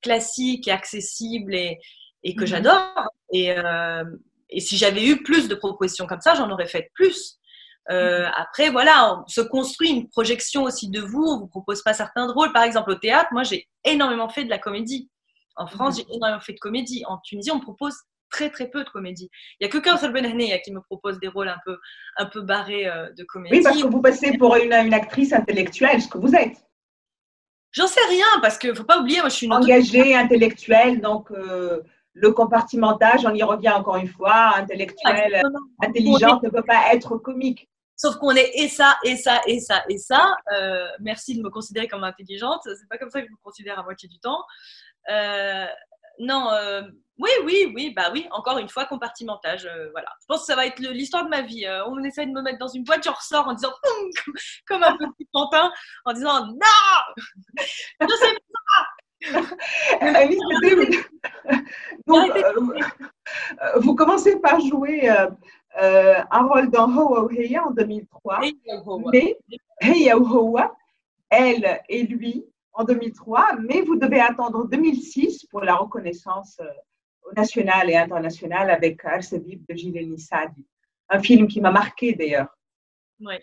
[0.03, 1.79] classique et accessible et,
[2.23, 2.47] et que mhm.
[2.47, 3.09] j'adore.
[3.31, 4.03] Et, euh,
[4.49, 7.37] et, si j'avais eu plus de propositions comme ça, j'en aurais fait plus.
[7.89, 8.31] Euh, mhm.
[8.35, 11.23] après, voilà, on se construit une projection aussi de vous.
[11.23, 12.51] On vous propose pas certains rôles.
[12.53, 15.09] Par exemple, au théâtre, moi, j'ai énormément fait de la comédie.
[15.55, 16.05] En France, mhm.
[16.09, 17.03] j'ai énormément fait de comédie.
[17.07, 17.95] En Tunisie, on me propose
[18.29, 19.29] très très peu de comédie.
[19.59, 21.77] Il n'y a que Kauthar Benhne qui me propose des rôles un peu,
[22.17, 23.55] un peu barrés euh, de comédie.
[23.55, 26.57] Oui, parce que vous passez pour une, une actrice intellectuelle, ce que vous êtes.
[27.71, 30.99] J'en sais rien, parce qu'il ne faut pas oublier, moi je suis une engagée, intellectuelle,
[30.99, 31.31] donc
[32.19, 35.43] le compartimentage, on y revient encore une fois, intellectuel,
[35.81, 37.69] intelligente ne peut pas être comique.
[37.95, 40.35] Sauf qu'on est et ça, et ça, et ça, et ça.
[40.53, 42.61] Euh, merci de me considérer comme intelligente.
[42.63, 44.43] C'est pas comme ça que je me considère à moitié du temps.
[45.09, 45.65] Euh,
[46.19, 46.83] non, euh,
[47.17, 49.67] oui, oui, oui, bah oui, encore une fois, compartimentage.
[49.91, 50.09] voilà.
[50.21, 51.67] Je pense que ça va être l'histoire de ma vie.
[51.87, 53.73] on essaie de me mettre dans une boîte, je ressors en disant
[54.67, 55.71] comme un petit pantin,
[56.05, 57.25] en disant non,
[58.01, 58.37] je sais.
[60.01, 60.39] Alice,
[62.05, 65.29] donc, euh, vous commencez par jouer euh,
[65.81, 68.39] euh, un rôle dans Hoa Heya en 2003.
[69.11, 69.37] Mais
[69.81, 70.15] Heya
[71.29, 77.89] elle et lui en 2003, mais vous devez attendre 2006 pour la reconnaissance euh, nationale
[77.89, 80.65] et internationale avec Arsedib de Gilles Nissadi.
[81.09, 82.55] Un film qui m'a marqué d'ailleurs.
[83.19, 83.35] Oui.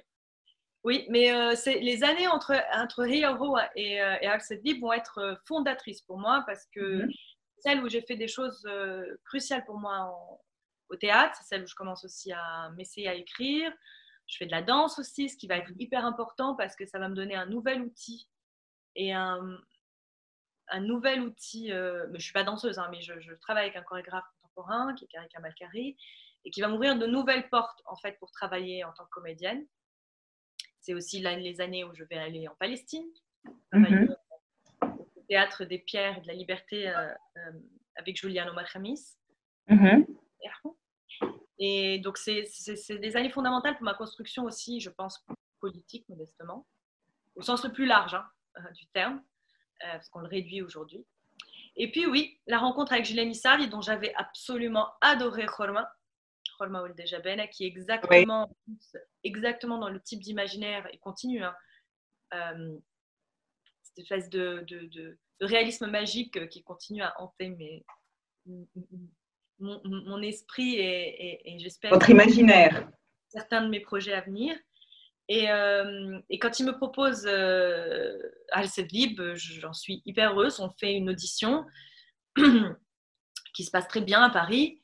[0.85, 6.18] Oui, mais euh, les années entre, entre et, euh, et vont être euh, fondatrices pour
[6.18, 7.11] moi parce que mhm.
[7.59, 8.68] celle où j'ai fait des choses
[9.25, 10.14] cruciales pour moi
[10.90, 13.73] au théâtre, c'est celle où je commence aussi à m'essayer à écrire.
[14.27, 16.99] Je fais de la danse aussi, ce qui va être hyper important parce que ça
[16.99, 18.29] va me donner un nouvel outil
[18.94, 19.59] et un,
[20.68, 21.68] un nouvel outil.
[21.68, 25.05] je ne suis pas danseuse, hein, mais je, je, travaille avec un chorégraphe contemporain qui
[25.05, 25.97] est Karika Malkari
[26.44, 29.66] et qui va m'ouvrir de nouvelles portes en fait pour travailler en tant que comédienne.
[30.85, 33.07] C'est aussi les années où je vais aller en Palestine,
[33.73, 34.14] mhm.
[34.83, 37.53] au théâtre des pierres et de la liberté euh, euh,
[37.97, 39.16] avec Juliano Marhamis.
[39.68, 40.07] Mhm.
[41.59, 42.44] Et donc, c'est
[43.01, 45.25] des années fondamentales pour ma construction aussi, je pense,
[45.59, 46.66] politique, modestement,
[47.35, 48.27] au sens le plus large hein,
[48.59, 49.23] euh, du terme,
[49.81, 51.07] parce qu'on le réduit aujourd'hui.
[51.77, 55.90] Et puis, oui, la rencontre avec Julien Issari, dont j'avais absolument adoré Khorma,
[57.51, 58.51] qui est exactement,
[59.23, 61.43] exactement dans le type d'imaginaire et continue.
[61.43, 61.55] Hein,
[62.35, 62.77] euh,
[63.83, 67.85] cette espèce de, de, réalisme magique qui continue à hanter mes,
[69.59, 71.90] mon, esprit et, j'espère.
[71.93, 72.88] Votre imaginaire.
[73.29, 74.57] Certains de mes projets à venir.
[75.29, 78.19] Et, euh, et, quand il me propose euh,
[78.53, 78.67] Al
[79.35, 80.61] j'en suis hyper heureuse.
[80.61, 81.64] On fait une audition
[83.55, 84.81] qui se passe très bien à Paris.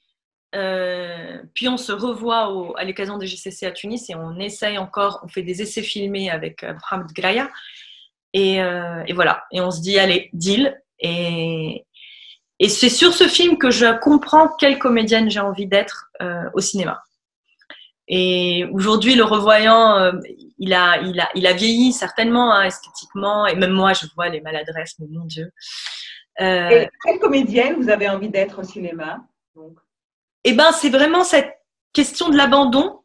[0.54, 5.20] Euh, puis on se revoit à l'occasion des GCC à Tunis et on essaye encore,
[5.22, 7.50] on fait des essais filmés avec euh, Mohamed Graya.
[8.32, 10.80] Et, euh, et, voilà, et on se dit, allez, deal.
[11.00, 11.84] Et,
[12.68, 16.10] c'est sur ce film que je comprends quelle comédienne j'ai envie d'être
[16.52, 17.02] au cinéma.
[18.06, 20.12] Et aujourd'hui, le revoyant,
[20.58, 24.28] il, a, il, a, il a vieilli certainement hein, esthétiquement, et même moi, je vois
[24.28, 25.50] les maladresses, mais mon Dieu.
[26.36, 29.20] quelle comédienne vous avez envie d'être au cinéma
[30.44, 31.52] eh ben, c'est vraiment cette
[31.92, 33.00] question de l'abandon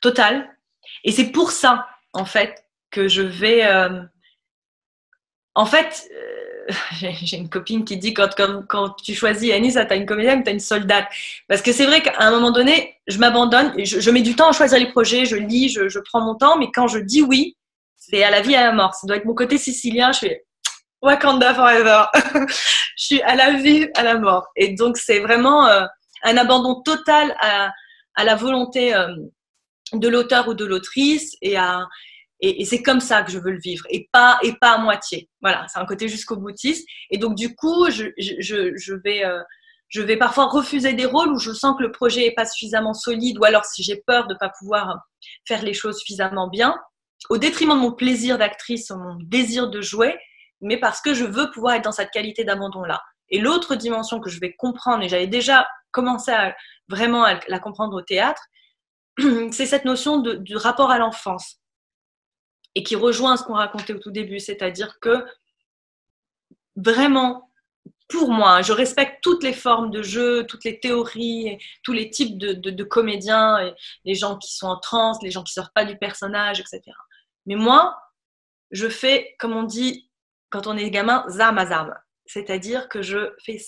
[0.00, 0.56] total.
[1.04, 3.64] Et c'est pour ça, en fait, que je vais.
[3.66, 4.02] Euh,
[5.54, 6.74] en fait, euh,
[7.22, 10.42] j'ai une copine qui dit quand, quand, quand tu choisis Annie, tu as une comédienne,
[10.42, 11.08] tu as une soldate?
[11.48, 14.48] Parce que c'est vrai qu'à un moment donné, je m'abandonne, je, je, mets du temps
[14.48, 17.22] à choisir les projets, je lis, je, je prends mon temps, mais quand je dis
[17.22, 17.56] oui,
[17.96, 18.94] c'est à la vie et à la mort.
[18.94, 20.12] Ça doit être mon côté sicilien.
[20.12, 20.46] Je fais
[21.02, 22.04] Wakanda Forever.
[22.96, 24.46] je suis à la vie, à la mort.
[24.56, 25.84] Et donc, c'est vraiment euh,
[26.24, 27.70] un abandon total à,
[28.14, 29.14] à la volonté euh,
[29.92, 31.86] de l'auteur ou de l'autrice et, à,
[32.40, 35.28] et, c'est comme ça que je veux le vivre et pas, et pas à moitié.
[35.40, 36.86] Voilà, c'est un côté jusqu'au boutiste.
[37.10, 39.24] Et donc, du coup, je, je, je vais.
[39.24, 39.40] Euh,
[39.90, 42.92] je vais parfois refuser des rôles où je sens que le projet n'est pas suffisamment
[42.92, 44.98] solide ou alors si j'ai peur de ne pas pouvoir
[45.46, 46.76] faire les choses suffisamment bien,
[47.30, 50.14] au détriment de mon plaisir d'actrice, mon désir de jouer,
[50.60, 53.02] mais parce que je veux pouvoir être dans cette qualité d'abandon-là.
[53.30, 56.56] Et l'autre dimension que je vais comprendre, et j'avais déjà commencé à
[56.88, 58.42] vraiment à la comprendre au théâtre,
[59.52, 61.60] c'est cette notion de, du rapport à l'enfance.
[62.74, 65.24] Et qui rejoint ce qu'on racontait au tout début, c'est-à-dire que
[66.76, 67.50] vraiment,
[68.08, 72.38] pour moi, je respecte toutes les formes de jeu, toutes les théories, tous les types
[72.38, 75.84] de comédiens, et les gens qui sont en transe, les gens qui ne sortent pas
[75.84, 76.82] du personnage, etc.
[77.46, 77.98] Mais moi,
[78.70, 80.07] je fais, comme on dit,
[80.50, 83.58] quand on est gamin, zam à C'est-à-dire que je fais.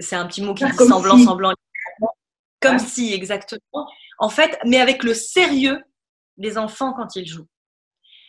[0.00, 1.52] C'est un petit mot qui dit semblant, semblant.
[2.60, 3.88] Comme si, exactement.
[4.18, 5.82] En fait, mais avec le sérieux
[6.36, 7.48] des enfants quand ils jouent.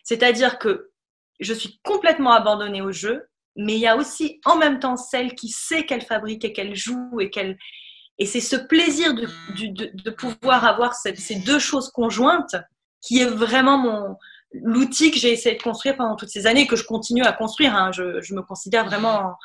[0.04, 0.92] C'est-à-dire que
[1.40, 5.36] je suis complètement abandonnée au jeu, mais il y a aussi en même temps celle
[5.36, 7.58] qui sait qu'elle fabrique et qu'elle joue et qu'elle.
[8.18, 12.56] Et c'est ce plaisir de, de, de pouvoir avoir ces deux choses conjointes
[13.02, 14.18] qui est vraiment mon,
[14.64, 17.34] l'outil que j'ai essayé de construire pendant toutes ces années et que je continue à
[17.34, 17.76] construire.
[17.76, 17.92] Hein.
[17.92, 19.36] Je, je, me considère vraiment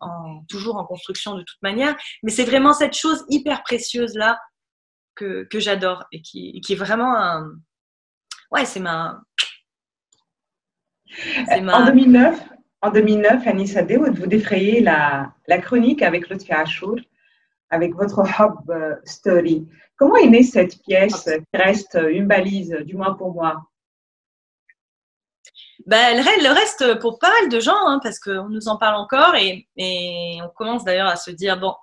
[0.00, 1.96] en, toujours en construction de toute manière.
[2.22, 4.40] Mais c'est vraiment cette chose hyper précieuse là
[5.14, 7.52] que, que j'adore et qui, qui, est vraiment un.
[8.50, 9.20] Ouais, c'est ma.
[11.62, 11.82] ma...
[11.82, 12.40] En 2009,
[12.82, 16.96] en 2009, Anissa Dewood, vous défrayez la, la chronique avec Lotfi Achour,
[17.68, 19.68] avec votre Hub euh, Story.
[19.96, 23.69] Comment est née cette pièce qui reste une balise, du moins pour moi?
[25.90, 29.34] Bah, le reste pour pas mal de gens, hein, parce qu'on nous en parle encore
[29.34, 31.74] et, on commence d'ailleurs à se dire bon,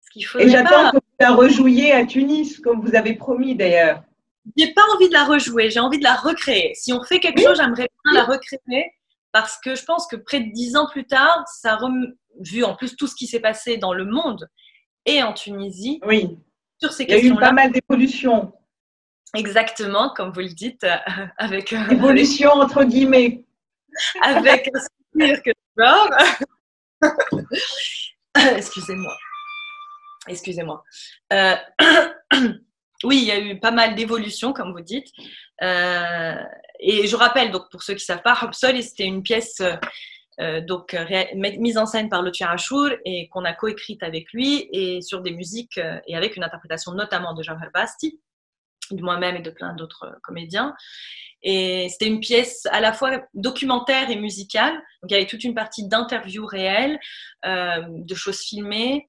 [0.00, 0.38] ce qu'il faut.
[0.38, 4.02] Et j'attends que vous la rejouiez à Tunis, comme vous avez promis d'ailleurs.
[4.56, 6.72] J'ai pas envie de la rejouer, j'ai envie de la recréer.
[6.74, 8.90] Si on fait quelque chose, j'aimerais bien la recréer
[9.32, 11.78] parce que je pense que près de dix ans plus tard, ça
[12.40, 14.48] vu en plus tout ce qui s'est passé dans le monde
[15.04, 16.38] et en Tunisie, oui.
[16.80, 17.22] sur ces questions-là.
[17.22, 18.54] Il y a eu pas mal d'évolutions.
[19.34, 20.86] Exactement, comme vous le dites,
[21.38, 23.44] avec évolution entre guillemets,
[24.22, 24.80] avec un
[25.14, 25.50] sourire que
[28.56, 29.16] Excusez-moi.
[30.28, 30.82] Excusez-moi.
[31.32, 31.56] Euh,
[33.04, 35.08] oui, il y a eu pas mal d'évolutions, comme vous dites.
[35.62, 36.34] Euh,
[36.78, 39.60] et je rappelle, donc pour ceux qui ne savent pas, Hopsol, c'était une pièce
[40.40, 40.96] euh, donc
[41.34, 45.32] mise en scène par le Achour et qu'on a coécrite avec lui et sur des
[45.32, 48.18] musiques et avec une interprétation notamment de Jawhar Basti,
[48.94, 50.74] de moi-même et de plein d'autres comédiens.
[51.42, 54.74] Et c'était une pièce à la fois documentaire et musicale.
[55.02, 56.98] Donc il y avait toute une partie d'interviews réelles,
[57.46, 59.08] euh, de choses filmées,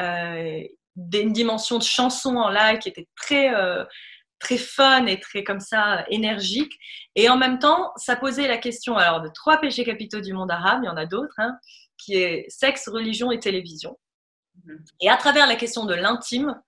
[0.00, 0.62] euh,
[0.96, 3.84] une dimension de chansons en live qui était très, euh,
[4.40, 6.72] très fun et très comme ça énergique.
[7.14, 10.50] Et en même temps, ça posait la question alors de trois péchés capitaux du monde
[10.50, 11.56] arabe, il y en a d'autres, hein,
[11.96, 13.96] qui est sexe, religion et télévision.
[14.66, 14.84] Mm-hmm.
[15.02, 16.60] Et à travers la question de l'intime,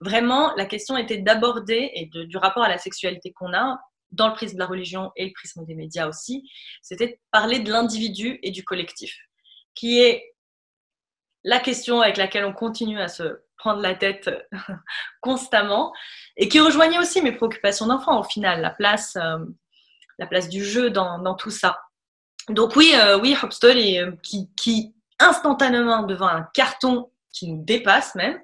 [0.00, 3.78] vraiment, la question était d'aborder et du rapport à la sexualité qu'on a
[4.10, 6.48] dans le prisme de la religion et le prisme des médias aussi,
[6.82, 9.14] c'était de parler de l'individu et du collectif,
[9.74, 10.34] qui est
[11.44, 14.30] la question avec laquelle on continue à se prendre la tête
[15.20, 15.92] constamment
[16.36, 19.38] et qui rejoignait aussi mes préoccupations d'enfant au final, la place, euh,
[20.18, 21.78] la place du jeu dans, tout ça.
[22.48, 28.40] Donc oui, euh, oui, euh, qui, qui instantanément devant un carton qui nous dépasse même,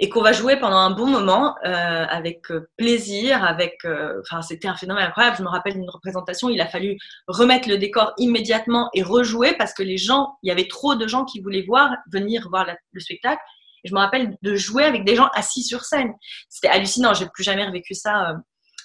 [0.00, 1.68] et qu'on va jouer pendant un bon moment euh,
[2.08, 5.36] avec euh, plaisir, avec, euh, enfin c'était un phénomène incroyable.
[5.38, 9.72] Je me rappelle d'une représentation, il a fallu remettre le décor immédiatement et rejouer parce
[9.72, 13.00] que les gens, il y avait trop de gens qui voulaient voir, venir voir le
[13.00, 13.40] spectacle.
[13.84, 16.12] Je me rappelle de jouer avec des gens assis sur scène.
[16.48, 17.14] C'était hallucinant.
[17.14, 18.34] J'ai plus jamais revécu ça.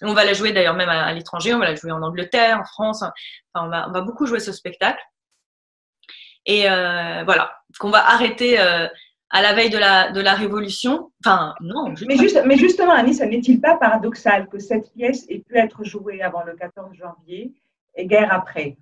[0.02, 1.54] On va la jouer d'ailleurs même à, l'étranger.
[1.54, 3.02] On va la jouer en Angleterre, en France.
[3.02, 5.02] Enfin, on va, on va beaucoup jouer ce spectacle.
[6.46, 8.58] Et voilà, qu'on va arrêter
[9.30, 11.12] à la veille de la, de la Révolution.
[11.24, 11.94] Enfin, non.
[12.08, 16.22] Mais, juste, mais justement, Anis, n'est-il pas paradoxal que cette pièce ait pu être jouée
[16.22, 17.54] avant le 14 janvier
[17.96, 18.78] et guerre après?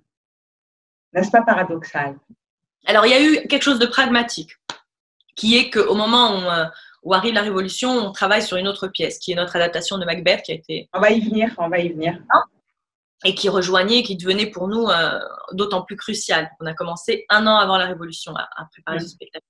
[1.12, 2.16] N'est-ce pas paradoxal?
[2.86, 4.52] Alors, il y a eu quelque chose de pragmatique,
[5.34, 6.64] qui est qu'au moment où, euh,
[7.02, 10.04] où, arrive la Révolution, on travaille sur une autre pièce, qui est notre adaptation de
[10.04, 10.88] Macbeth, qui a été...
[10.94, 12.18] On va y venir, on va y venir.
[13.24, 15.18] Et qui rejoignait, qui devenait pour nous euh,
[15.52, 16.50] d'autant plus crucial.
[16.60, 19.44] On a commencé un an avant la Révolution à, préparer ce spectacle.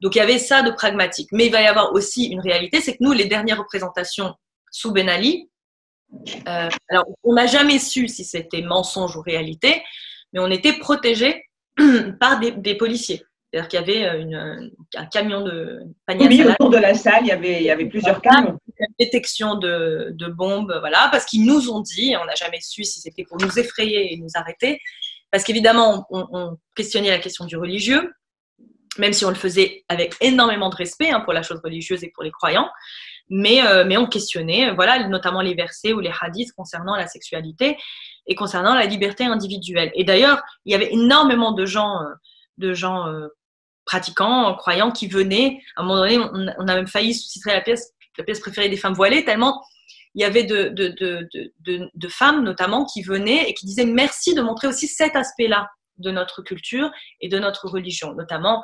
[0.00, 1.28] Donc il y avait ça de pragmatique.
[1.32, 4.34] Mais il va y avoir aussi une réalité, c'est que nous, les dernières représentations
[4.70, 5.48] sous Ben Ali,
[6.46, 9.82] euh, alors on n'a jamais su si c'était mensonge ou réalité,
[10.32, 11.44] mais on était protégés
[12.20, 13.22] par des, policiers.
[13.50, 17.22] C'est-à-dire qu'il y avait euh, une, un camion de panier oui, autour de la salle,
[17.22, 18.58] il y avait, il y avait plusieurs camions.
[18.78, 22.84] Une détection de, de, bombes, voilà, parce qu'ils nous ont dit, on n'a jamais su
[22.84, 24.80] si c'était pour nous effrayer et nous arrêter,
[25.30, 28.12] parce qu'évidemment, on, on, questionnait la question du religieux,
[28.98, 32.10] même si on le faisait avec énormément de respect hein, pour la chose religieuse et
[32.14, 32.68] pour les croyants,
[33.30, 37.76] mais, euh, mais on questionnait, voilà, notamment les versets ou les hadiths concernant la sexualité
[38.26, 39.90] et concernant la liberté individuelle.
[39.94, 42.14] Et d'ailleurs, il y avait énormément de gens, euh,
[42.58, 43.28] de gens euh,
[43.84, 45.60] pratiquants, croyants, qui venaient.
[45.76, 48.76] À un moment donné, on, a même failli susciter la pièce, la pièce préférée des
[48.76, 49.62] femmes voilées, tellement
[50.14, 54.34] il y avait de, de, de, de, femmes notamment qui venaient et qui disaient merci
[54.34, 55.68] de montrer aussi cet aspect-là
[55.98, 56.90] de notre culture
[57.20, 58.62] et de notre religion, notamment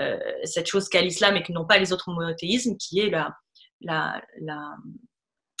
[0.00, 4.22] euh, cette chose qu'a l'islam et que n'ont pas les autres monothéismes, qui est la,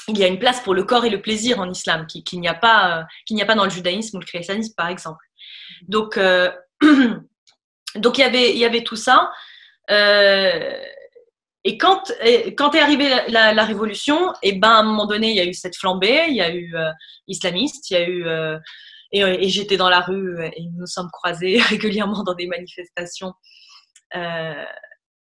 [0.08, 2.38] il y a une place pour le corps et le plaisir en islam, qu'il qui
[2.38, 5.24] n'y a, pas, n'y a pas dans le judaïsme ou le christianisme, par exemple.
[5.86, 6.50] Donc, euh,
[7.96, 9.30] donc il, y avait, y avait tout ça.
[9.90, 10.76] Euh,
[11.64, 12.12] et quand,
[12.56, 15.54] quand est arrivée la, révolution, et ben à un moment donné, il y a eu
[15.54, 16.74] cette flambée, il y a eu
[17.28, 18.24] islamiste, il y a eu
[19.14, 22.46] euh, et, j'étais dans la rue euh, et nous nous sommes croisés régulièrement dans des
[22.46, 23.32] manifestations
[24.16, 24.64] euh,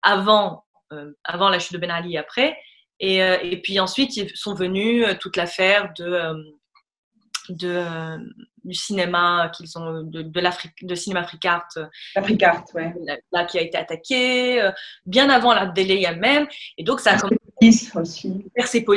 [0.03, 0.65] avant,
[1.25, 2.57] avant la chute de Ben Ali et après.
[3.01, 6.33] Et, et, puis ensuite, ils sont venus toute l'affaire de,
[7.51, 7.85] de,
[8.65, 11.69] du cinéma qu'ils ont de, de l'Afrique de cinéma Africart
[12.15, 12.95] Africart ouais
[13.33, 14.71] là, qui a été attaqué
[15.05, 16.47] bien avant la délai même
[16.79, 18.45] et donc ça a commencé aussi.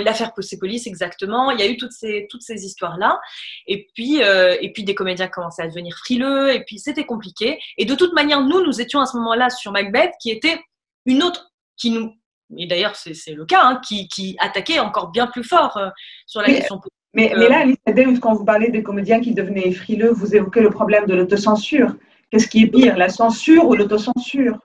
[0.03, 1.51] L'affaire Persepolis, exactement.
[1.51, 3.19] Il y a eu toutes ces, toutes ces histoires-là.
[3.67, 6.53] Et puis, euh, et puis, des comédiens commençaient à devenir frileux.
[6.53, 7.59] Et puis, c'était compliqué.
[7.77, 10.59] Et de toute manière, nous, nous étions à ce moment-là sur Macbeth, qui était
[11.05, 12.13] une autre, qui nous,
[12.57, 15.89] et d'ailleurs, c'est le cas, hein, qui, qui, attaquait encore bien plus fort euh,
[16.25, 16.81] sur la question
[17.13, 20.69] mais, mais, là, Alice quand vous parlez des comédiens qui devenaient frileux, vous évoquez le
[20.69, 21.95] problème de l'autocensure.
[22.29, 24.59] Qu'est-ce qui est pire, la censure ou l'autocensure?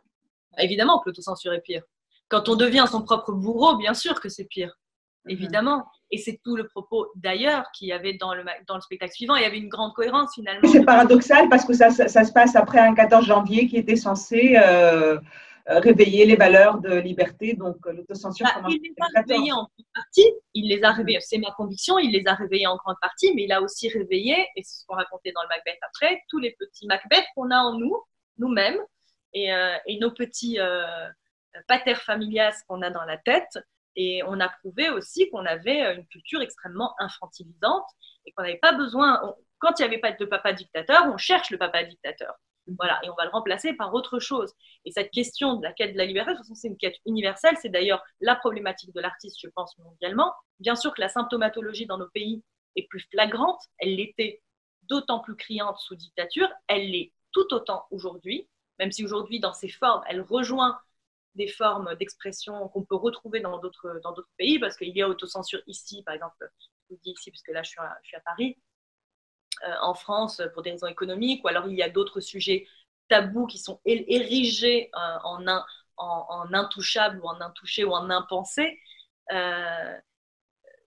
[0.59, 1.83] Évidemment que l'autocensure est pire.
[2.35, 4.77] Quand on devient son propre bourreau, bien sûr que c'est pire,
[5.25, 5.31] mhm.
[5.31, 5.87] évidemment.
[6.11, 9.37] Et c'est tout le propos d'ailleurs qu'il y avait dans le, dans le spectacle suivant.
[9.37, 10.69] Il y avait une grande cohérence finalement.
[10.69, 14.57] C'est paradoxal parce que ça, ça, se passe après un 14 janvier qui était censé
[14.57, 15.17] euh,
[15.65, 18.49] réveiller les valeurs de liberté, donc l'autocensure.
[18.53, 22.01] Bah, il les a réveillés en grande partie, il les a réveillés, c'est ma conviction,
[22.01, 24.87] il les a réveillés en grande partie, mais il a aussi réveillé, et c'est ce
[24.89, 27.97] qu'on racontait dans le Macbeth après, tous les petits Macbeth qu'on a en nous,
[28.39, 28.81] nous-mêmes,
[29.33, 29.51] et,
[29.87, 30.59] et, nos petits
[31.69, 33.59] pater familias qu'on a dans la tête.
[33.97, 37.87] Et on a prouvé aussi qu'on avait une culture extrêmement infantilisante
[38.27, 39.21] et qu'on n'avait pas besoin,
[39.59, 42.35] quand il n'y avait pas de papa dictateur, on cherche le papa dictateur.
[42.79, 44.53] Voilà, et on va le remplacer par autre chose.
[44.85, 46.97] Et cette question de la quête de la liberté, de toute façon, c'est une quête
[47.05, 47.57] universelle.
[47.61, 50.33] C'est d'ailleurs la problématique de l'artiste, je pense, mondialement.
[50.61, 52.43] Bien sûr que la symptomatologie dans nos pays
[52.77, 53.61] est plus flagrante.
[53.79, 54.43] Elle l'était
[54.83, 56.49] d'autant plus criante sous dictature.
[56.67, 58.49] Elle l'est tout autant aujourd'hui,
[58.79, 60.81] même si aujourd'hui, dans ses formes, elle rejoint
[61.35, 65.09] des formes d'expression qu'on peut retrouver dans d'autres, dans d'autres pays, parce qu'il y a
[65.09, 68.09] autocensure ici, par exemple, je vous dis ici, parce que là, je suis à, je
[68.09, 68.57] suis à Paris,
[69.65, 72.67] euh, en France, pour des raisons économiques, ou alors il y a d'autres sujets
[73.09, 75.65] tabous qui sont érigés euh, en, un,
[75.97, 78.79] en, intouchable ou en intouché ou en impensé.
[79.33, 79.99] Euh,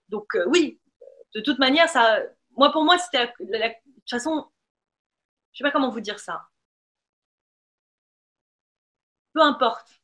[0.08, 0.80] donc oui,
[1.34, 2.20] de toute manière, ça,
[2.56, 3.58] moi pour moi, c'était de
[4.00, 4.50] toute façon,
[5.52, 6.48] je sais pas comment vous dire ça.
[9.32, 9.97] Peu importe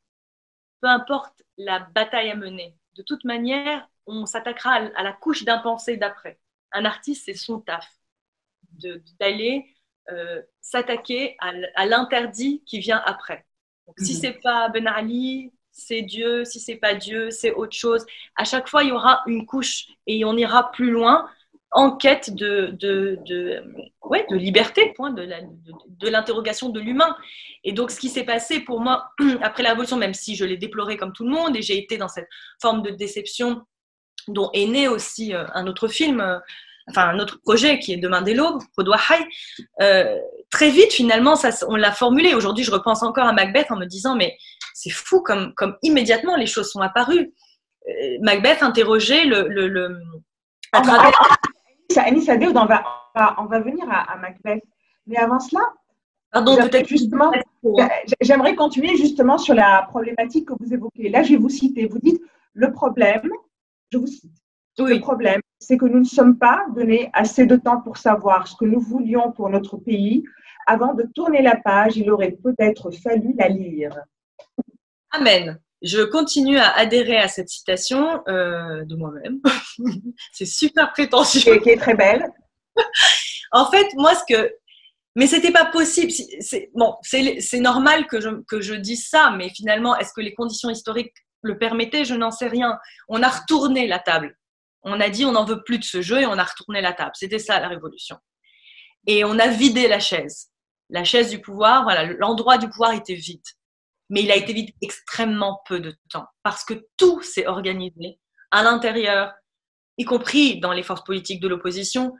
[0.84, 2.76] peu importe la bataille à mener.
[2.94, 6.38] De toute manière, on s'attaquera à la couche d'impensé d'après.
[6.72, 7.90] Un artiste, c'est son taf,
[9.18, 9.64] d'aller
[10.10, 13.46] euh, s'attaquer à l'interdit qui vient après.
[13.86, 14.20] Donc, Si mhm.
[14.20, 16.44] c'est pas Ben Ali, c'est Dieu.
[16.44, 18.04] Si c'est pas Dieu, c'est autre chose.
[18.36, 21.30] À chaque fois, il y aura une couche et on ira plus loin
[21.74, 23.62] en quête de, de, de,
[24.02, 25.28] ouais, de liberté, point, de,
[26.08, 27.16] l'interrogation de l'humain.
[27.64, 29.10] Et donc, ce qui s'est passé pour moi
[29.42, 31.98] après la Révolution, même si je l'ai déploré comme tout le monde, et j'ai été
[31.98, 32.28] dans cette
[32.62, 33.62] forme de déception
[34.28, 36.38] dont est né aussi euh, un autre film, euh,
[36.88, 38.96] enfin un autre projet qui est Demain des l'aube, Rodwa
[39.82, 40.16] euh,
[40.50, 42.34] très vite, finalement, ça, on l'a formulé.
[42.34, 44.36] Aujourd'hui, je repense encore à Macbeth en me disant, mais
[44.74, 47.34] c'est fou comme, comme immédiatement les choses sont apparues.
[48.20, 49.98] Macbeth interrogeait le, le
[50.74, 51.12] à travers
[51.96, 52.84] Annie on va,
[53.38, 54.62] on va venir à, Macbeth.
[55.06, 55.60] Mais avant cela,
[56.32, 57.30] Pardon, peut-être justement,
[58.20, 61.08] j'aimerais continuer justement sur la problématique que vous évoquez.
[61.08, 61.86] Là, je vais vous citer.
[61.86, 62.20] Vous dites
[62.54, 63.30] le problème,
[63.92, 64.32] je vous cite.
[64.78, 68.56] Le problème, c'est que nous ne sommes pas donnés assez de temps pour savoir ce
[68.56, 70.24] que nous voulions pour notre pays.
[70.66, 73.96] Avant de tourner la page, il aurait peut-être fallu la lire.
[75.12, 79.40] Amen je continue à adhérer à cette citation euh, de moi-même.
[80.32, 81.58] c'est super prétentieux.
[81.58, 82.26] Qui est très belle.
[83.52, 84.50] en fait, moi, ce que.
[85.14, 86.10] Mais c'était pas possible.
[86.40, 90.34] C'est bon, c'est normal que je, que je dise ça, mais finalement, est-ce que les
[90.34, 91.12] conditions historiques
[91.42, 92.04] le permettaient?
[92.04, 92.78] Je n'en sais rien.
[93.08, 94.36] On a retourné la table.
[94.82, 96.94] On a dit on n'en veut plus de ce jeu et on a retourné la
[96.94, 97.12] table.
[97.14, 98.16] C'était ça la révolution.
[99.06, 100.48] Et on a vidé la chaise.
[100.90, 103.42] La chaise du pouvoir, voilà, l'endroit du pouvoir était vide
[104.10, 108.18] mais il a été vide extrêmement peu de temps parce que tout s'est organisé
[108.50, 109.32] à l'intérieur,
[109.98, 112.14] y compris dans les forces politiques de l'opposition,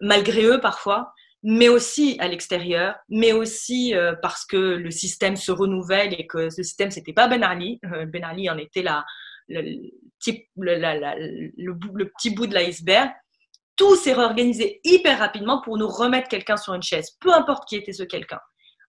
[0.00, 1.12] malgré eux parfois,
[1.42, 6.50] mais aussi à l'extérieur, mais aussi euh, parce que le système se renouvelle et que
[6.50, 7.78] ce système, c'était pas Ben Ali.
[7.92, 9.04] Euh, ben Ali en était la,
[9.48, 9.90] le,
[11.56, 13.10] le, petit bout de l'iceberg.
[13.76, 17.76] Tout s'est réorganisé hyper rapidement pour nous remettre quelqu'un sur une chaise, peu importe qui
[17.76, 18.40] était ce quelqu'un.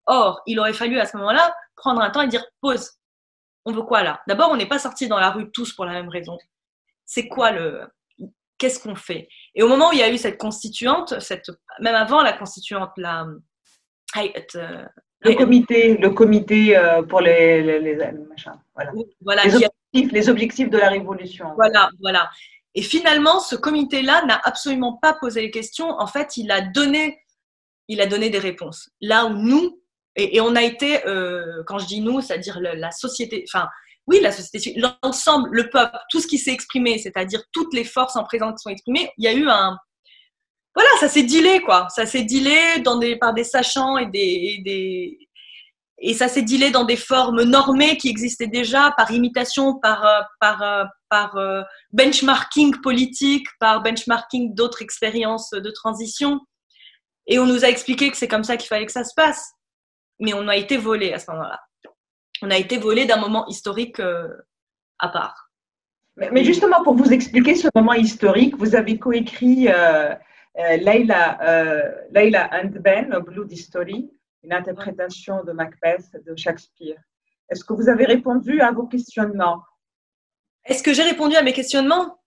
[0.06, 2.92] Or, il aurait fallu à ce moment-là prendre un temps et dire pause.
[3.66, 4.22] On veut quoi là?
[4.28, 6.38] D'abord, on n'est pas sortis dans la rue tous pour la même raison.
[7.06, 7.88] C'est quoi le.
[8.58, 9.30] Qu'est-ce qu'on fait?
[9.56, 12.92] Et au moment où il y a eu cette constituante, cette, même avant la constituante,
[12.98, 13.28] la.
[14.18, 14.86] Euh,
[15.22, 17.96] le comité, le comité euh, pour les, les, les,
[19.22, 19.44] voilà.
[19.44, 21.54] les, objectifs, les objectifs de la révolution.
[21.56, 22.30] Voilà, voilà.
[22.76, 25.90] Et finalement, ce comité-là n'a absolument pas posé les questions.
[26.00, 27.22] En fait, il a donné,
[27.88, 28.90] il a donné des réponses.
[29.02, 29.79] Là où nous,
[30.20, 33.68] et, on a été, euh, quand je dis nous, c'est-à-dire la, société, enfin,
[34.08, 38.16] oui, la société, l'ensemble, le peuple, tout ce qui s'est exprimé, c'est-à-dire toutes les forces
[38.16, 39.78] en présence qui sont exprimées, il y a eu un.
[40.76, 41.88] Voilà, ça s'est dilé, quoi.
[41.90, 42.56] Ça s'est dilé
[43.20, 45.18] par des sachants et des.
[46.00, 50.22] et ça s'est dilé dans des formes normées qui existaient déjà, par imitation, par, euh,
[50.40, 51.36] par, euh, par
[51.92, 56.40] benchmarking politique, par benchmarking d'autres expériences de transition.
[57.28, 59.54] Et on nous a expliqué que c'est comme ça qu'il fallait que ça se passe
[60.20, 61.60] mais on a été volé à ce moment-là.
[62.42, 64.30] On a été volé d'un moment historique euh,
[65.00, 65.50] à part.
[66.32, 70.14] Mais, justement, pour vous expliquer ce moment historique, vous avez coécrit euh,
[70.58, 71.92] euh, Leila, euh,
[72.52, 74.12] and Ben, Bloody Story,
[74.44, 77.00] une interprétation de Macbeth de Shakespeare.
[77.50, 79.64] Est-ce que vous avez répondu à vos questionnements?
[80.66, 82.19] Est-ce que j'ai répondu à mes questionnements?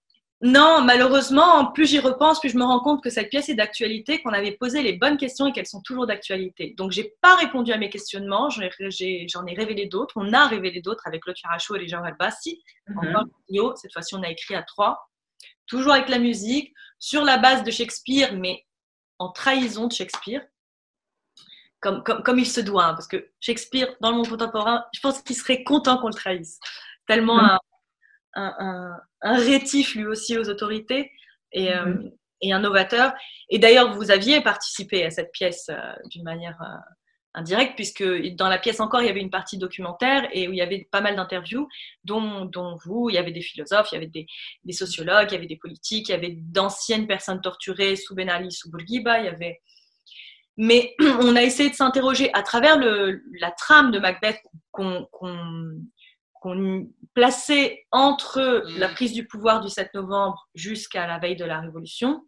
[0.44, 4.20] Non, malheureusement, plus j'y repense, plus je me rends compte que cette pièce est d'actualité,
[4.20, 6.74] qu'on avait posé les bonnes questions et qu'elles sont toujours d'actualité.
[6.76, 10.14] Donc, j'ai pas répondu à mes questionnements, j'en ai, révélé d'autres.
[10.16, 12.60] On a révélé d'autres avec Claude Faracho et les gens Albassi.
[12.88, 13.24] Mm
[13.76, 15.08] cette fois-ci, on a écrit à trois.
[15.66, 18.66] Toujours avec la musique, sur la base de Shakespeare, mais
[19.20, 20.42] en trahison de Shakespeare.
[21.80, 25.20] Comme, comme, il se doit, hein, parce que Shakespeare, dans le monde contemporain, je pense
[25.22, 26.58] qu'il serait content qu'on le trahisse.
[27.06, 27.58] Tellement mm un,
[29.22, 31.10] rétif lui aussi aux autorités
[31.52, 32.12] et, euh, mhm.
[32.40, 33.12] et un novateur.
[33.48, 36.92] Et d'ailleurs, vous aviez participé à cette pièce euh, d'une manière euh,
[37.34, 38.04] indirecte, puisque
[38.34, 40.86] dans la pièce encore, il y avait une partie documentaire et où il y avait
[40.90, 41.68] pas mal d'interviews,
[42.04, 44.26] dont, dont, vous, il y avait des philosophes, il y avait des,
[44.64, 48.28] des, sociologues, il y avait des politiques, il y avait d'anciennes personnes torturées sous Ben
[48.28, 49.60] Ali, sous Bourguiba, il y avait...
[50.58, 55.08] Mais on a essayé de s'interroger à travers le, la trame de Macbeth qu'on
[56.42, 58.94] qu'on plaçait entre la mm.
[58.94, 62.26] prise du pouvoir du 7 novembre jusqu'à la veille de la Révolution,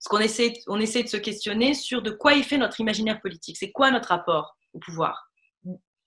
[0.00, 3.20] ce qu'on essaie, on essaie de se questionner sur de quoi il fait notre imaginaire
[3.20, 3.58] politique.
[3.58, 5.30] C'est quoi notre rapport au pouvoir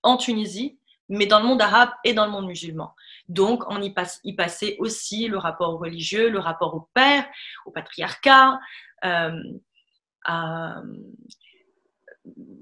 [0.02, 0.78] en Tunisie,
[1.08, 2.94] mais dans le monde arabe et dans le monde musulman?
[3.28, 7.26] Donc, on y, passe, y passait aussi le rapport religieux, le rapport au père,
[7.64, 8.60] au patriarcat,
[9.06, 9.42] euh,
[10.26, 10.82] à,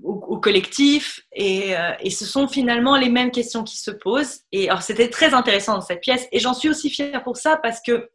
[0.03, 4.41] au, collectif euh, et, ce sont finalement les mêmes questions qui se posent.
[4.53, 7.57] Et alors c'était très intéressant dans cette pièce et j'en suis aussi fière pour ça
[7.57, 8.11] parce que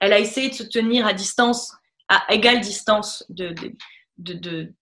[0.00, 1.72] elle a essayé de se tenir à distance,
[2.08, 3.54] à égale distance de,
[4.18, 4.72] de,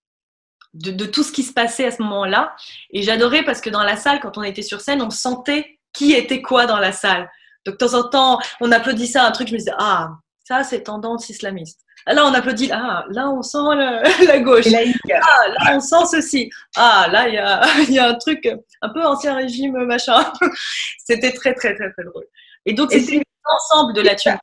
[0.74, 2.56] de, tout ce qui se passait à ce moment-là.
[2.90, 6.12] Et j'adorais parce que dans la salle, quand on était sur scène, on sentait qui
[6.12, 7.30] était quoi dans la salle.
[7.64, 10.64] Donc de temps en temps, on applaudissait à un truc, je me disais, ah, ça
[10.64, 11.84] c'est tendance islamiste.
[12.06, 12.70] Là, on applaudit.
[12.72, 13.58] Ah, là, on sent
[14.26, 14.66] la gauche.
[14.66, 16.50] Ah, là, on sent ceci.
[16.76, 18.48] Ah, là, il y a, y a, un truc
[18.80, 20.32] un peu ancien régime, machin.
[21.04, 22.26] C'était très, très, très, très drôle.
[22.66, 24.38] Et donc, c'est l'ensemble de la tuile.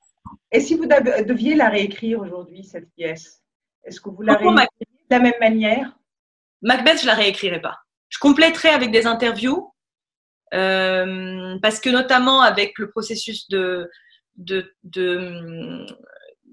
[0.51, 3.41] Et si vous deviez la réécrire aujourd'hui, cette pièce,
[3.83, 4.67] est-ce que vous la réécririez
[5.09, 5.91] de la même manière?
[6.61, 7.77] Macbeth, je la réécrirais pas.
[8.09, 9.71] Je compléterais avec des interviews,
[10.53, 13.89] euh, parce que notamment avec le processus de,
[14.35, 15.85] de, de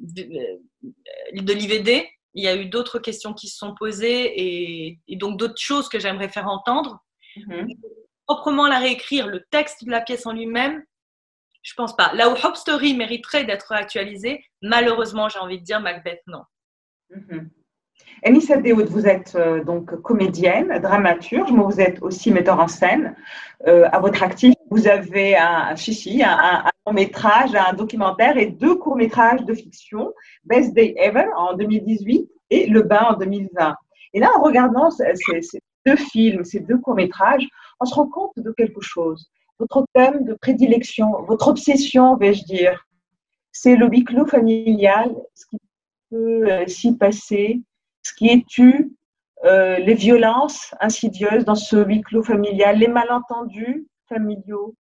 [0.01, 4.33] de l'IVD, il y a eu d'autres questions qui se sont posées
[5.09, 7.03] et, donc d'autres choses que j'aimerais faire entendre.
[7.37, 7.69] Mhm.
[8.27, 10.83] Proprement la réécrire, le texte de la pièce en lui-même,
[11.63, 12.13] je pense pas.
[12.15, 16.43] Là où Hope Story mériterait d'être actualisé, malheureusement, j'ai envie de dire Macbeth, non.
[17.11, 17.51] Mhm.
[18.23, 23.17] Anissa Dehoud, vous êtes euh, donc comédienne, dramaturge, mais vous êtes aussi metteur en scène.
[23.67, 28.47] Euh, à votre actif, vous avez un, chichi, un, un, long métrage, un documentaire et
[28.47, 30.13] deux courts métrages de fiction,
[30.45, 33.75] Best Day Ever en 2018 et Le Bain en 2020.
[34.15, 37.47] Et là, en regardant ces, ces deux films, ces deux courts métrages,
[37.81, 39.31] on se rend compte de quelque chose.
[39.59, 42.87] Votre thème de prédilection, votre obsession, vais-je dire,
[43.53, 45.59] c'est le huis clos familial, ce qui
[46.11, 47.63] peut euh, s'y passer,
[48.03, 48.93] ce qui est tu,
[49.45, 54.77] euh, les violences insidieuses dans ce huis clos familial, les malentendus familiaux?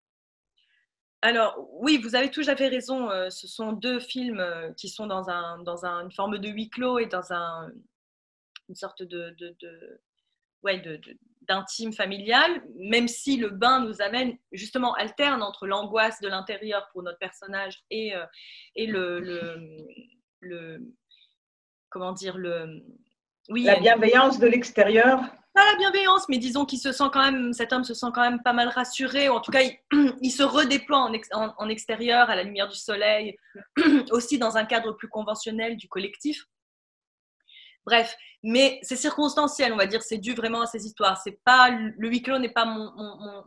[1.23, 3.11] Alors oui, vous avez tout à fait raison.
[3.11, 6.71] Euh, ce sont deux films euh, qui sont dans, un, dans une forme de huis
[6.71, 7.71] clos et dans un,
[8.69, 11.01] une sorte de, de,
[11.43, 17.03] d'intime familial, même si le bain nous amène justement alterne entre l'angoisse de l'intérieur pour
[17.03, 18.15] notre personnage et,
[18.75, 19.21] et le,
[20.41, 20.83] le,
[21.89, 22.83] comment dire le
[23.49, 25.21] oui, la bienveillance de l'extérieur.
[25.55, 28.21] Pas la bienveillance, mais disons qu'il se sent quand même, cet homme se sent quand
[28.21, 29.63] même pas mal rassuré, ou en tout cas,
[30.21, 33.37] il, se redéploie en, en, extérieur, à la lumière du soleil,
[34.11, 36.45] aussi dans un cadre plus conventionnel du collectif.
[37.87, 41.21] Bref, mais c'est circonstanciel, on va dire, c'est dû vraiment à ces histoires.
[41.23, 42.93] C'est pas le huis clos n'est pas mon,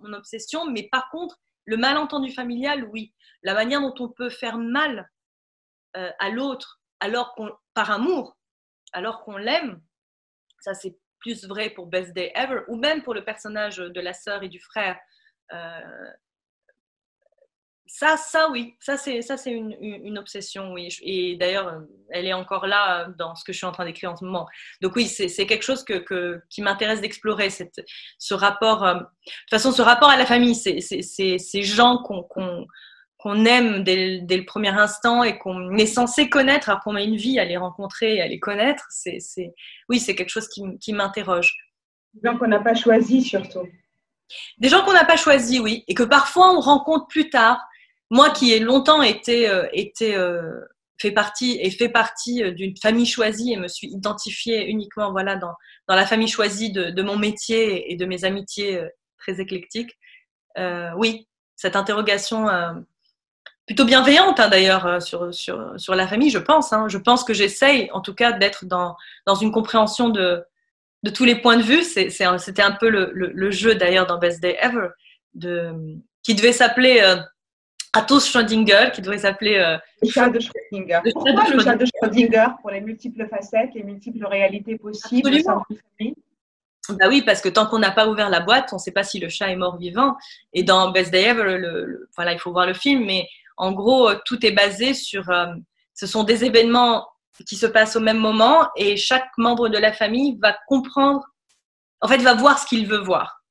[0.01, 3.13] mon, obsession, mais par contre, le malentendu familial, oui.
[3.43, 5.09] La manière dont on peut faire mal
[5.95, 8.37] euh, à l'autre, alors qu'on, par amour,
[8.93, 9.81] alors qu'on l'aime,
[10.61, 14.13] ça, c'est plus vrai pour Best Day Ever, ou même pour le personnage de la
[14.13, 14.97] sœur et du frère.
[15.53, 16.11] Euh,
[17.91, 20.89] ça, ça, oui, ça, c'est, ça, c'est une, obsession, oui.
[21.01, 21.81] Et d'ailleurs,
[22.11, 24.47] elle est encore là dans ce que je suis en train d'écrire en ce moment.
[24.81, 28.85] Donc oui, c'est, quelque chose que, qui m'intéresse d'explorer, ce rapport.
[28.85, 32.67] Euh, de toute façon, ce rapport à la famille, c'est, ces gens qu'on,
[33.19, 37.17] qu'on aime dès, le premier instant et qu'on est censé connaître, alors qu'on a une
[37.17, 39.19] vie à les rencontrer et à les connaître, c'est,
[39.89, 41.53] oui, c'est quelque chose qui, m'interroge.
[42.13, 43.67] Des gens qu'on n'a pas choisi surtout.
[44.57, 47.61] Des gens qu'on n'a pas choisi, oui, et que parfois on rencontre plus tard.
[48.09, 50.61] Moi qui ai longtemps été, euh, été euh,
[50.97, 55.35] fait partie et fait partie euh, d'une famille choisie et me suis identifiée uniquement voilà
[55.35, 55.53] dans,
[55.87, 58.81] dans la famille choisie de, de, mon métier et de mes amitiés
[59.17, 59.97] très éclectiques.
[60.95, 62.47] oui, cette interrogation
[63.69, 66.73] plutôt bienveillante hein, d'ailleurs euh, sur, sur, sur, la famille, je pense.
[66.73, 66.87] Hein.
[66.87, 68.95] Je pense que j'essaye en tout cas d'être dans,
[69.27, 70.43] dans une compréhension de,
[71.03, 71.83] de tous les points de vue.
[71.83, 74.87] C'était un peu le, le, jeu d'ailleurs dans Best Day Ever,
[75.35, 75.71] de,
[76.23, 77.17] qui devait s'appeler euh,
[77.93, 79.57] Atos Schrödinger, qui devait s'appeler.
[79.57, 81.01] Euh, le chat de Schrödinger.
[81.05, 85.63] Le Pourquoi le chat de Schrödinger Pour les multiples facettes, les multiples réalités possibles Absolument.
[86.89, 89.03] Bah oui, parce que tant qu'on n'a pas ouvert la boîte, on ne sait pas
[89.03, 90.15] si le chat est mort vivant.
[90.53, 93.27] Et dans Best Day Ever, le, voilà, il faut voir le film, mais
[93.59, 95.29] en gros, tout est basé sur.
[95.29, 95.47] Euh,
[95.93, 97.05] ce sont des événements
[97.45, 101.25] qui se passent au même moment et chaque membre de la famille va comprendre,
[101.99, 103.43] en fait, va voir ce qu'il veut voir,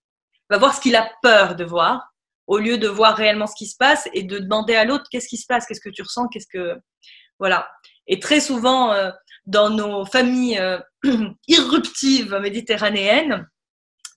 [0.49, 2.09] va voir ce qu'il a peur de voir,
[2.47, 5.29] au lieu de voir réellement ce qui se passe et de demander à l'autre qu'est-ce
[5.29, 6.75] qui se passe, qu'est-ce que tu ressens, qu'est-ce que.
[7.39, 7.69] Voilà.
[8.07, 9.11] Et très souvent, euh,
[9.45, 10.79] dans nos familles euh,
[11.49, 13.47] irruptives méditerranéennes,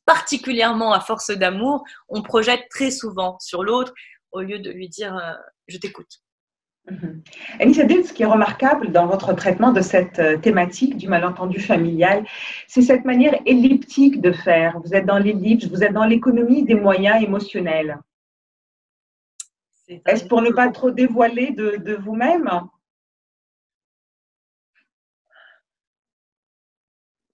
[0.05, 3.93] particulièrement à force d'amour, on projette très souvent sur l'autre
[4.31, 5.19] au lieu de lui dire
[5.67, 6.21] je t'écoute.
[6.89, 7.21] Mhm.
[7.59, 12.25] Anissa ce qui est remarquable dans votre traitement de cette euh, thématique du malentendu familial,
[12.67, 14.79] c'est cette manière elliptique de faire.
[14.83, 17.99] Vous êtes dans l'ellipse, vous êtes dans l'économie des moyens émotionnels.
[20.05, 22.49] Est-ce pour ne pas trop dévoiler de, vous-même?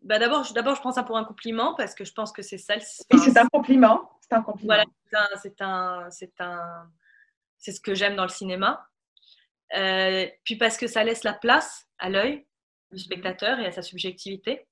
[0.02, 2.58] Bah d'abord, d'abord, je prends ça pour un compliment parce que je pense que c'est
[2.58, 2.74] ça.
[2.80, 4.10] C'est un compliment.
[4.30, 4.74] C'est un compliment.
[4.74, 4.86] Voilà,
[5.42, 6.90] c'est un, c'est un,
[7.58, 8.88] c'est ce que j'aime dans le cinéma.
[9.76, 12.46] Euh, puis parce que ça laisse la place à l'œil
[12.92, 14.68] du spectateur et à sa subjectivité.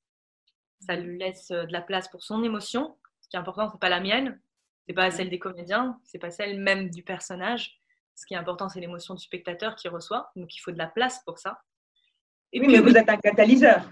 [0.79, 2.97] Ça lui laisse euh, de la place pour son émotion.
[3.21, 4.39] Ce qui est important, c'est pas la mienne,
[4.87, 7.79] c'est pas celle des comédiens, c'est pas celle même du personnage.
[8.13, 10.31] Ce qui est important, c'est l'émotion du spectateur qui reçoit.
[10.35, 11.61] Donc il faut de la place pour ça.
[12.53, 13.89] Et oui, mais vous êtes un catalyseur.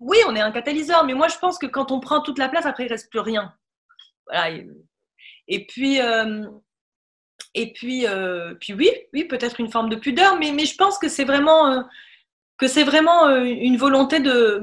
[0.00, 2.48] Oui, on est un catalyseur, mais moi je pense que quand on prend toute la
[2.48, 3.54] place, après il reste plus rien.
[4.30, 4.62] Voilà.
[5.48, 6.46] Et puis, euh,
[7.54, 10.98] et puis, euh, puis oui, oui, peut-être une forme de pudeur, mais, mais je pense
[10.98, 11.82] que c'est vraiment, euh,
[12.56, 14.62] que c'est vraiment une volonté de,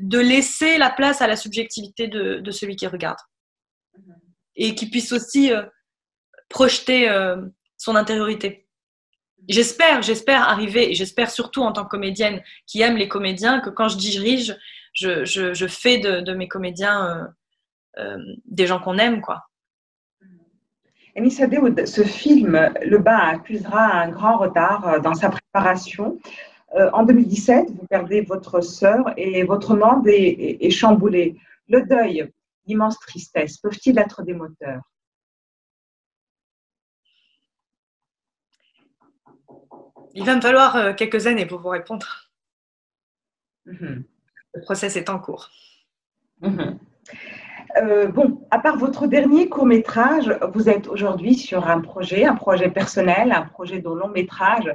[0.00, 3.18] de laisser la place à la subjectivité de, de celui qui regarde.
[4.56, 5.52] Et qui puisse aussi
[6.48, 7.08] projeter
[7.76, 8.66] son intériorité.
[9.48, 13.70] J'espère, j'espère arriver, et j'espère surtout en tant que comédienne qui aime les comédiens, que
[13.70, 14.56] quand je dirige,
[14.92, 17.28] je, je, je fais de, de, mes comédiens
[18.44, 19.46] des gens qu'on aime, quoi.
[21.16, 26.18] Ce film, Le Bas accusera un grand retard euh, dans sa préparation.
[26.74, 31.36] Euh, en 2017, vous perdez votre sœur et votre monde est, chamboulé.
[31.68, 32.30] Le deuil,
[32.66, 34.82] l'immense tristesse, peuvent-ils être des moteurs?
[40.14, 42.30] Il va me falloir euh, quelques années pour vous répondre.
[43.64, 44.04] Mhm.
[44.54, 45.50] Le process est en cours.
[46.40, 46.78] Mhm.
[47.78, 52.34] Euh, bon, à part votre dernier court métrage, vous êtes aujourd'hui sur un projet, un
[52.34, 54.74] projet personnel, un projet de long métrage.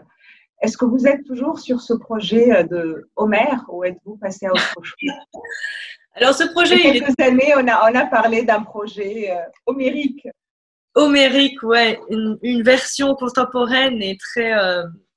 [0.62, 4.52] Est-ce que vous êtes toujours sur ce projet euh, de Homer ou êtes-vous passé à
[4.52, 5.10] autre chose?
[6.16, 9.32] Alors ce projet, il y a quelques années, on a, on a parlé d'un projet
[9.32, 10.28] euh, homérique.
[10.94, 14.52] Homérique, ouais, une, version contemporaine et très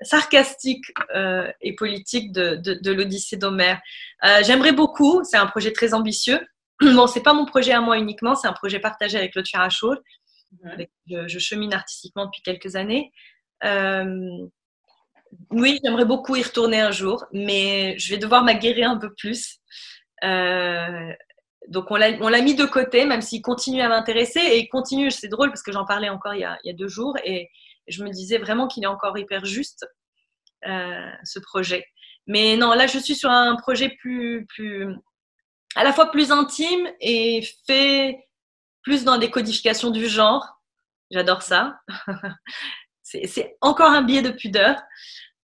[0.02, 0.84] sarcastique
[1.60, 3.80] et politique de, de, de l'Odyssée d'Homère.
[4.42, 6.38] J'aimerais beaucoup, c'est un projet très ambitieux.
[6.80, 9.94] bon, c'est pas mon projet à moi uniquement, c'est un projet partagé avec Claude Charachaud.
[10.66, 13.10] Avec, je, chemine artistiquement depuis quelques années.
[13.64, 14.48] Euh,
[15.50, 19.58] oui, j'aimerais beaucoup y retourner un jour, mais je vais devoir m'aguerrir un peu plus.
[20.22, 21.12] Euh,
[21.68, 24.40] donc on l'a mis de côté, même s'il continue à m'intéresser.
[24.40, 26.70] Et il continue, c'est drôle parce que j'en parlais encore il y, a, il y,
[26.70, 27.48] a, deux jours et
[27.88, 29.86] je me disais vraiment qu'il est encore hyper juste,
[30.66, 31.84] euh, ce projet.
[32.26, 34.94] Mais non, là je suis sur un projet plus, plus,
[35.74, 38.18] à la fois plus intime et fait
[38.82, 40.60] plus dans des codifications du genre.
[41.10, 41.80] J'adore ça.
[43.02, 44.80] c'est encore un biais de pudeur.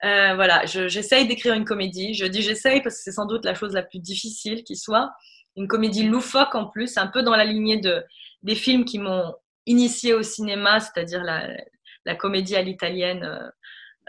[0.03, 2.15] Euh, voilà, j'essaye d'écrire une comédie.
[2.15, 5.11] Je dis j'essaye parce que c'est sans doute la chose la plus difficile qui soit.
[5.57, 8.03] Une comédie loufoque en plus, un peu dans la lignée de,
[8.43, 9.35] des films qui m'ont
[9.67, 13.49] initié au cinéma, c'est-à-dire la, comédie à l'italienne euh,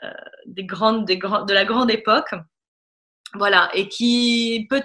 [0.04, 0.14] euh,
[0.46, 2.34] des grandes, des de la grande époque.
[3.34, 4.84] Voilà, et qui peut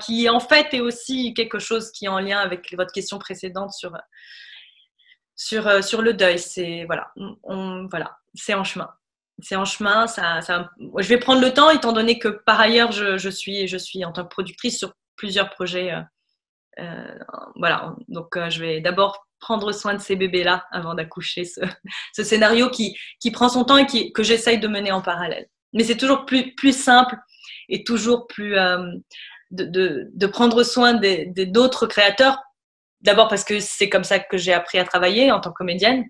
[0.00, 3.72] qui en fait est aussi quelque chose qui est en lien avec votre question précédente
[3.72, 3.92] sur,
[5.36, 6.38] sur, euh, sur le deuil.
[6.38, 7.12] C'est voilà,
[7.90, 8.90] voilà, c'est en chemin.
[9.42, 10.06] C'est en chemin.
[10.06, 13.66] Ça, ça, je vais prendre le temps, étant donné que par ailleurs, je, je suis,
[13.66, 15.92] je suis en tant que productrice sur plusieurs projets.
[15.92, 16.00] Euh,
[16.80, 17.18] euh
[17.56, 21.60] voilà, donc je vais d'abord prendre soin de ces bébés-là avant d'accoucher ce,
[22.14, 25.48] ce, scénario qui, qui prend son temps et qui, que j'essaye de mener en parallèle.
[25.72, 27.16] Mais c'est toujours plus, plus simple
[27.70, 28.92] et toujours plus euh,
[29.50, 32.38] de, prendre soin des d'autres créateurs.
[33.00, 36.04] D'abord parce que c'est comme ça que j'ai appris à travailler en tant que comédienne.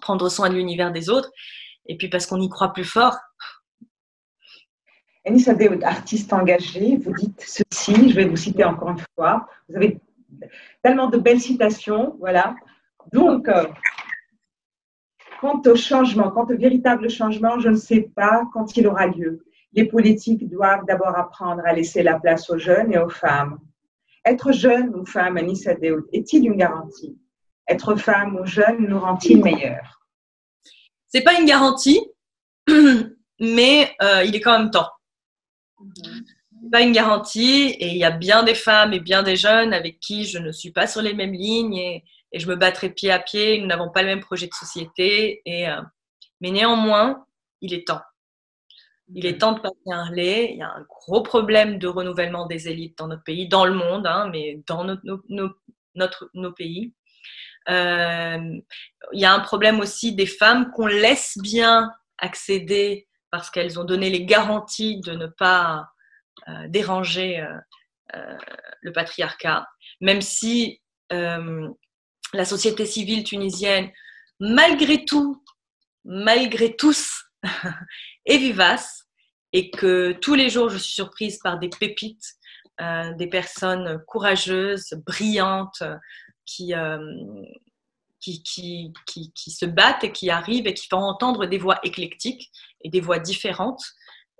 [0.00, 1.30] prendre soin de l'univers des autres,
[1.86, 3.16] et puis parce qu'on y croit plus fort.
[5.24, 9.46] Anissa Daoud, artiste engagée, vous dites ceci, je vais vous citer encore une fois.
[9.68, 10.00] Vous avez
[10.82, 12.54] tellement de belles citations, voilà.
[13.12, 13.66] Donc, euh,
[15.40, 19.44] quant au changement, quant au véritable changement, je ne sais pas quand il aura lieu.
[19.72, 23.58] Les politiques doivent d'abord apprendre à laisser la place aux jeunes et aux femmes.
[24.24, 27.18] Être jeune ou femme, Anissa Daoud, est-il une garantie?
[27.68, 30.00] Être femme ou jeune nous rend-il meilleurs?
[31.08, 32.00] C'est pas une garantie,
[33.40, 34.88] mais euh, il est quand même temps.
[35.80, 36.70] Mm-hmm.
[36.70, 40.00] Pas une garantie, et il y a bien des femmes et bien des jeunes avec
[40.00, 42.04] qui je ne suis pas sur les mêmes lignes et,
[42.34, 43.58] je me battrai pied à pied.
[43.58, 45.80] Nous n'avons pas le même projet de société, euh,
[46.42, 47.24] mais néanmoins,
[47.62, 48.02] il est temps.
[49.14, 50.50] Il est temps de passer un relais.
[50.52, 53.74] Il y a un gros problème de renouvellement des élites dans notre pays, dans le
[53.74, 54.84] monde, hein, mais dans
[55.94, 56.92] notre, nos pays.
[57.68, 58.60] Euh,
[59.12, 63.84] il y a un problème aussi des femmes qu'on laisse bien accéder parce qu'elles ont
[63.84, 65.88] donné les garanties de ne pas
[66.48, 67.40] euh, déranger
[68.14, 68.36] euh,
[68.80, 69.66] le patriarcat,
[70.00, 70.80] même si
[71.10, 73.90] la société civile tunisienne,
[74.40, 75.42] malgré tout,
[76.04, 77.24] malgré tous,
[78.28, 79.04] est vivace
[79.52, 82.34] et que tous les jours, je suis surprise par des pépites,
[83.16, 85.82] des personnes courageuses, brillantes,
[86.44, 86.74] qui,
[88.20, 92.50] qui, qui, qui, se battent et qui arrivent et qui font entendre des voix éclectiques
[92.82, 93.82] et des voix différentes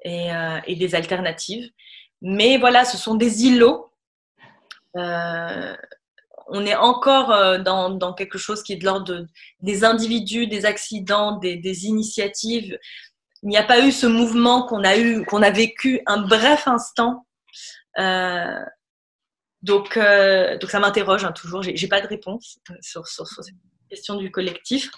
[0.05, 1.71] et, euh, et des alternatives.
[2.21, 3.93] Mais voilà, ce sont des îlots.
[4.97, 5.77] Euh,
[6.49, 9.27] on est encore euh, dans, dans, quelque chose qui est de l'ordre
[9.61, 12.79] des individus, des accidents, des initiatives.
[13.43, 16.67] Il n'y a pas eu ce mouvement qu'on a eu, qu'on a vécu un bref
[16.67, 17.27] instant.
[17.97, 18.39] donc,
[19.63, 21.63] donc ça m'interroge hein, toujours.
[21.63, 23.55] J'ai pas de réponse sur, sur, sur, cette
[23.89, 24.91] question du collectif.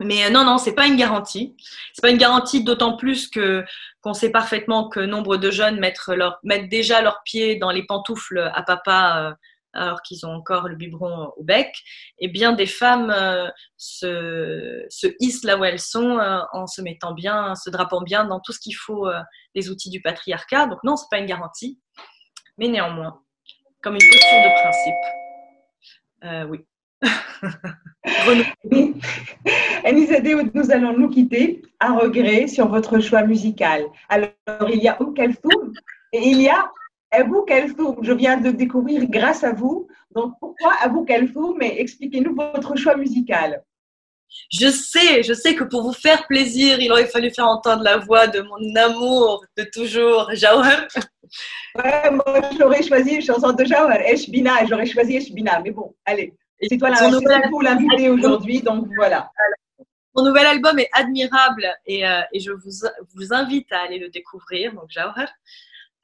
[0.00, 1.56] Mais euh, non, non, c'est pas une garantie.
[1.92, 3.64] C'est pas une garantie, d'autant plus que
[4.00, 7.86] qu'on sait parfaitement que nombre de jeunes mettent, leur, mettent déjà leurs pieds dans les
[7.86, 9.34] pantoufles à papa euh,
[9.72, 11.74] alors qu'ils ont encore le biberon au bec.
[12.18, 16.18] Et bien des femmes euh, se, se, hissent là où elles sont
[16.52, 19.08] en se mettant bien, se drapant bien dans tout ce qu'il faut,
[19.54, 20.66] les outils du patriarcat.
[20.66, 21.80] Donc non, c'est pas une garantie.
[22.58, 23.22] Mais néanmoins,
[23.82, 24.48] comme une question de
[26.22, 26.66] principe, oui.
[29.84, 30.20] Anissa
[30.54, 33.84] nous allons nous quitter à regret sur votre choix musical.
[34.08, 34.30] Alors,
[34.72, 35.72] il y a Oum Kalthoum
[36.12, 36.70] et il y a
[37.12, 37.98] Abou Kalthoum.
[38.02, 39.86] Je viens de découvrir grâce à vous.
[40.14, 43.62] Donc, pourquoi Abou Kalthoum Mais expliquez-nous votre choix musical.
[44.50, 47.98] Je sais, je sais que pour vous faire plaisir, il aurait fallu faire entendre la
[47.98, 50.88] voix de mon amour de toujours, Jawar.
[51.74, 56.34] Ouais, moi j'aurais choisi une chanson de Jawar, Eshbina, j'aurais choisi Eshbina, mais bon, allez.
[56.60, 59.30] C'est toi l'invité aujourd'hui, donc voilà.
[60.14, 64.10] Mon nouvel album est admirable et, euh, et je vous, vous, invite à aller le
[64.10, 65.28] découvrir, donc Jawhar.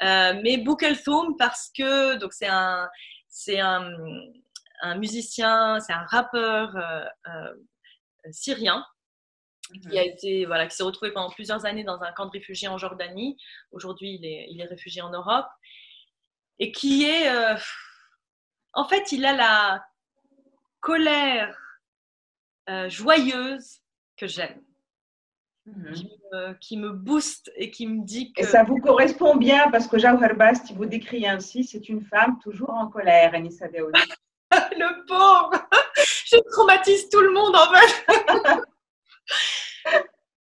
[0.02, 2.88] Euh, mais Boukelthoum parce que donc c'est un,
[3.28, 3.90] c'est un,
[4.82, 7.52] un, musicien, c'est un rappeur euh, euh
[8.30, 8.84] syrien
[9.82, 10.08] qui a mhm.
[10.08, 13.36] été voilà qui s'est retrouvé pendant plusieurs années dans un camp de réfugiés en Jordanie.
[13.72, 15.48] Aujourd'hui, il est, il est réfugié en Europe
[16.58, 17.56] et qui est euh,
[18.72, 19.84] en fait, il a la
[20.80, 21.56] colère
[22.68, 23.80] euh, joyeuse
[24.16, 24.62] que j'aime.
[25.76, 26.56] Mhm.
[26.60, 28.42] Qui, me, booste et qui me dit que.
[28.42, 32.38] Et ça vous correspond bien parce que Jauhar Bast, vous décrit ainsi c'est une femme
[32.42, 34.00] toujours en colère, Anissa Deouli.
[34.50, 35.68] le pauvre
[36.26, 38.60] Je traumatise tout le monde en fait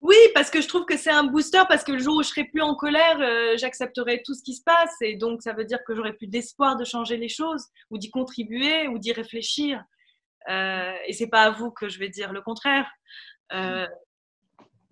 [0.02, 2.28] Oui, parce que je trouve que c'est un booster, parce que le jour où je
[2.28, 5.64] serai plus en colère, euh, j'accepterai tout ce qui se passe, et donc ça veut
[5.64, 9.80] dire que j'aurai plus d'espoir de changer les choses, ou d'y contribuer, ou d'y réfléchir.
[10.48, 12.90] Euh, et c'est pas à vous que je vais dire le contraire.
[13.52, 13.86] Euh,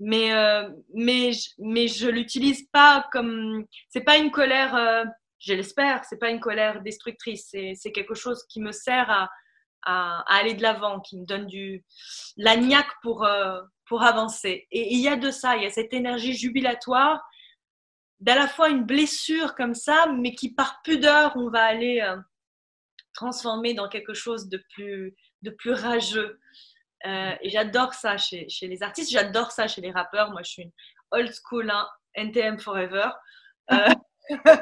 [0.01, 3.67] mais, euh, mais, mais je l'utilise pas comme.
[3.91, 5.05] C'est pas une colère, euh,
[5.39, 7.49] je l'espère, c'est pas une colère destructrice.
[7.51, 9.31] C'est quelque chose qui me sert à,
[9.83, 11.85] à, aller de l'avant, qui me donne du
[12.39, 13.29] la niaque pour,
[13.87, 14.67] pour avancer.
[14.71, 17.23] Et il y a de ça, il y a cette énergie jubilatoire
[18.21, 22.03] d'à la fois une blessure comme ça, mais qui par pudeur, on va aller
[23.13, 26.40] transformer dans quelque chose de plus, de plus rageux.
[27.07, 30.31] Euh, et j'adore ça chez, chez, les artistes, j'adore ça chez les rappeurs.
[30.31, 30.73] Moi, je suis une
[31.13, 33.11] old school, hein, NTM Forever.
[33.73, 33.89] Euh,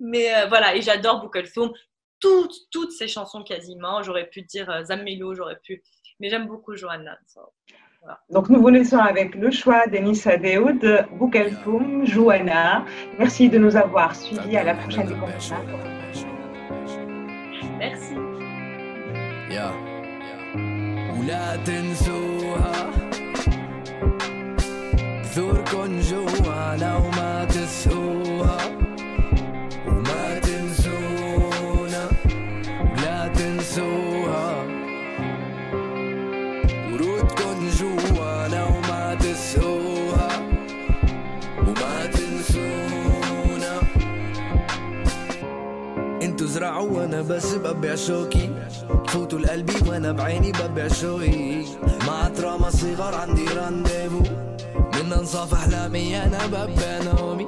[0.00, 1.72] mais euh, voilà, et j'adore Bukelthum.
[2.20, 4.02] Toutes, toutes ces chansons quasiment.
[4.02, 5.82] J'aurais pu dire euh, Zammelo, j'aurais pu.
[6.18, 7.16] Mais j'aime beaucoup Johanna.
[8.30, 12.84] Donc nous vous laissons avec le choix d'Enissa Deoud, Bukelthum, Johanna.
[13.18, 14.56] Merci de nous avoir suivis.
[14.56, 15.08] À la prochaine.
[17.78, 18.14] Merci.
[21.28, 22.72] ولا تنسوها.
[25.34, 28.27] ثوركن جوا لو ما تسقوها
[46.58, 48.50] زرعوا وأنا بس ببيع شوكي.
[49.08, 51.64] فوتوا لقلبي وأنا بعيني ببيع شوقي
[52.06, 54.20] مع تراما صغار عندي رانديفو.
[54.94, 57.46] من انصاف احلامي أنا ببيع نومي.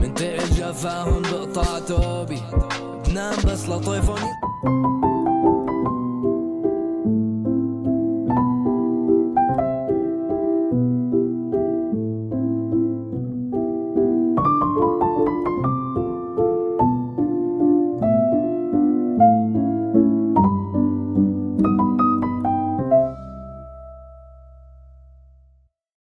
[0.00, 2.42] من تقل جفاهم بقطع توبي.
[3.06, 4.30] بنام بس لطيفوني.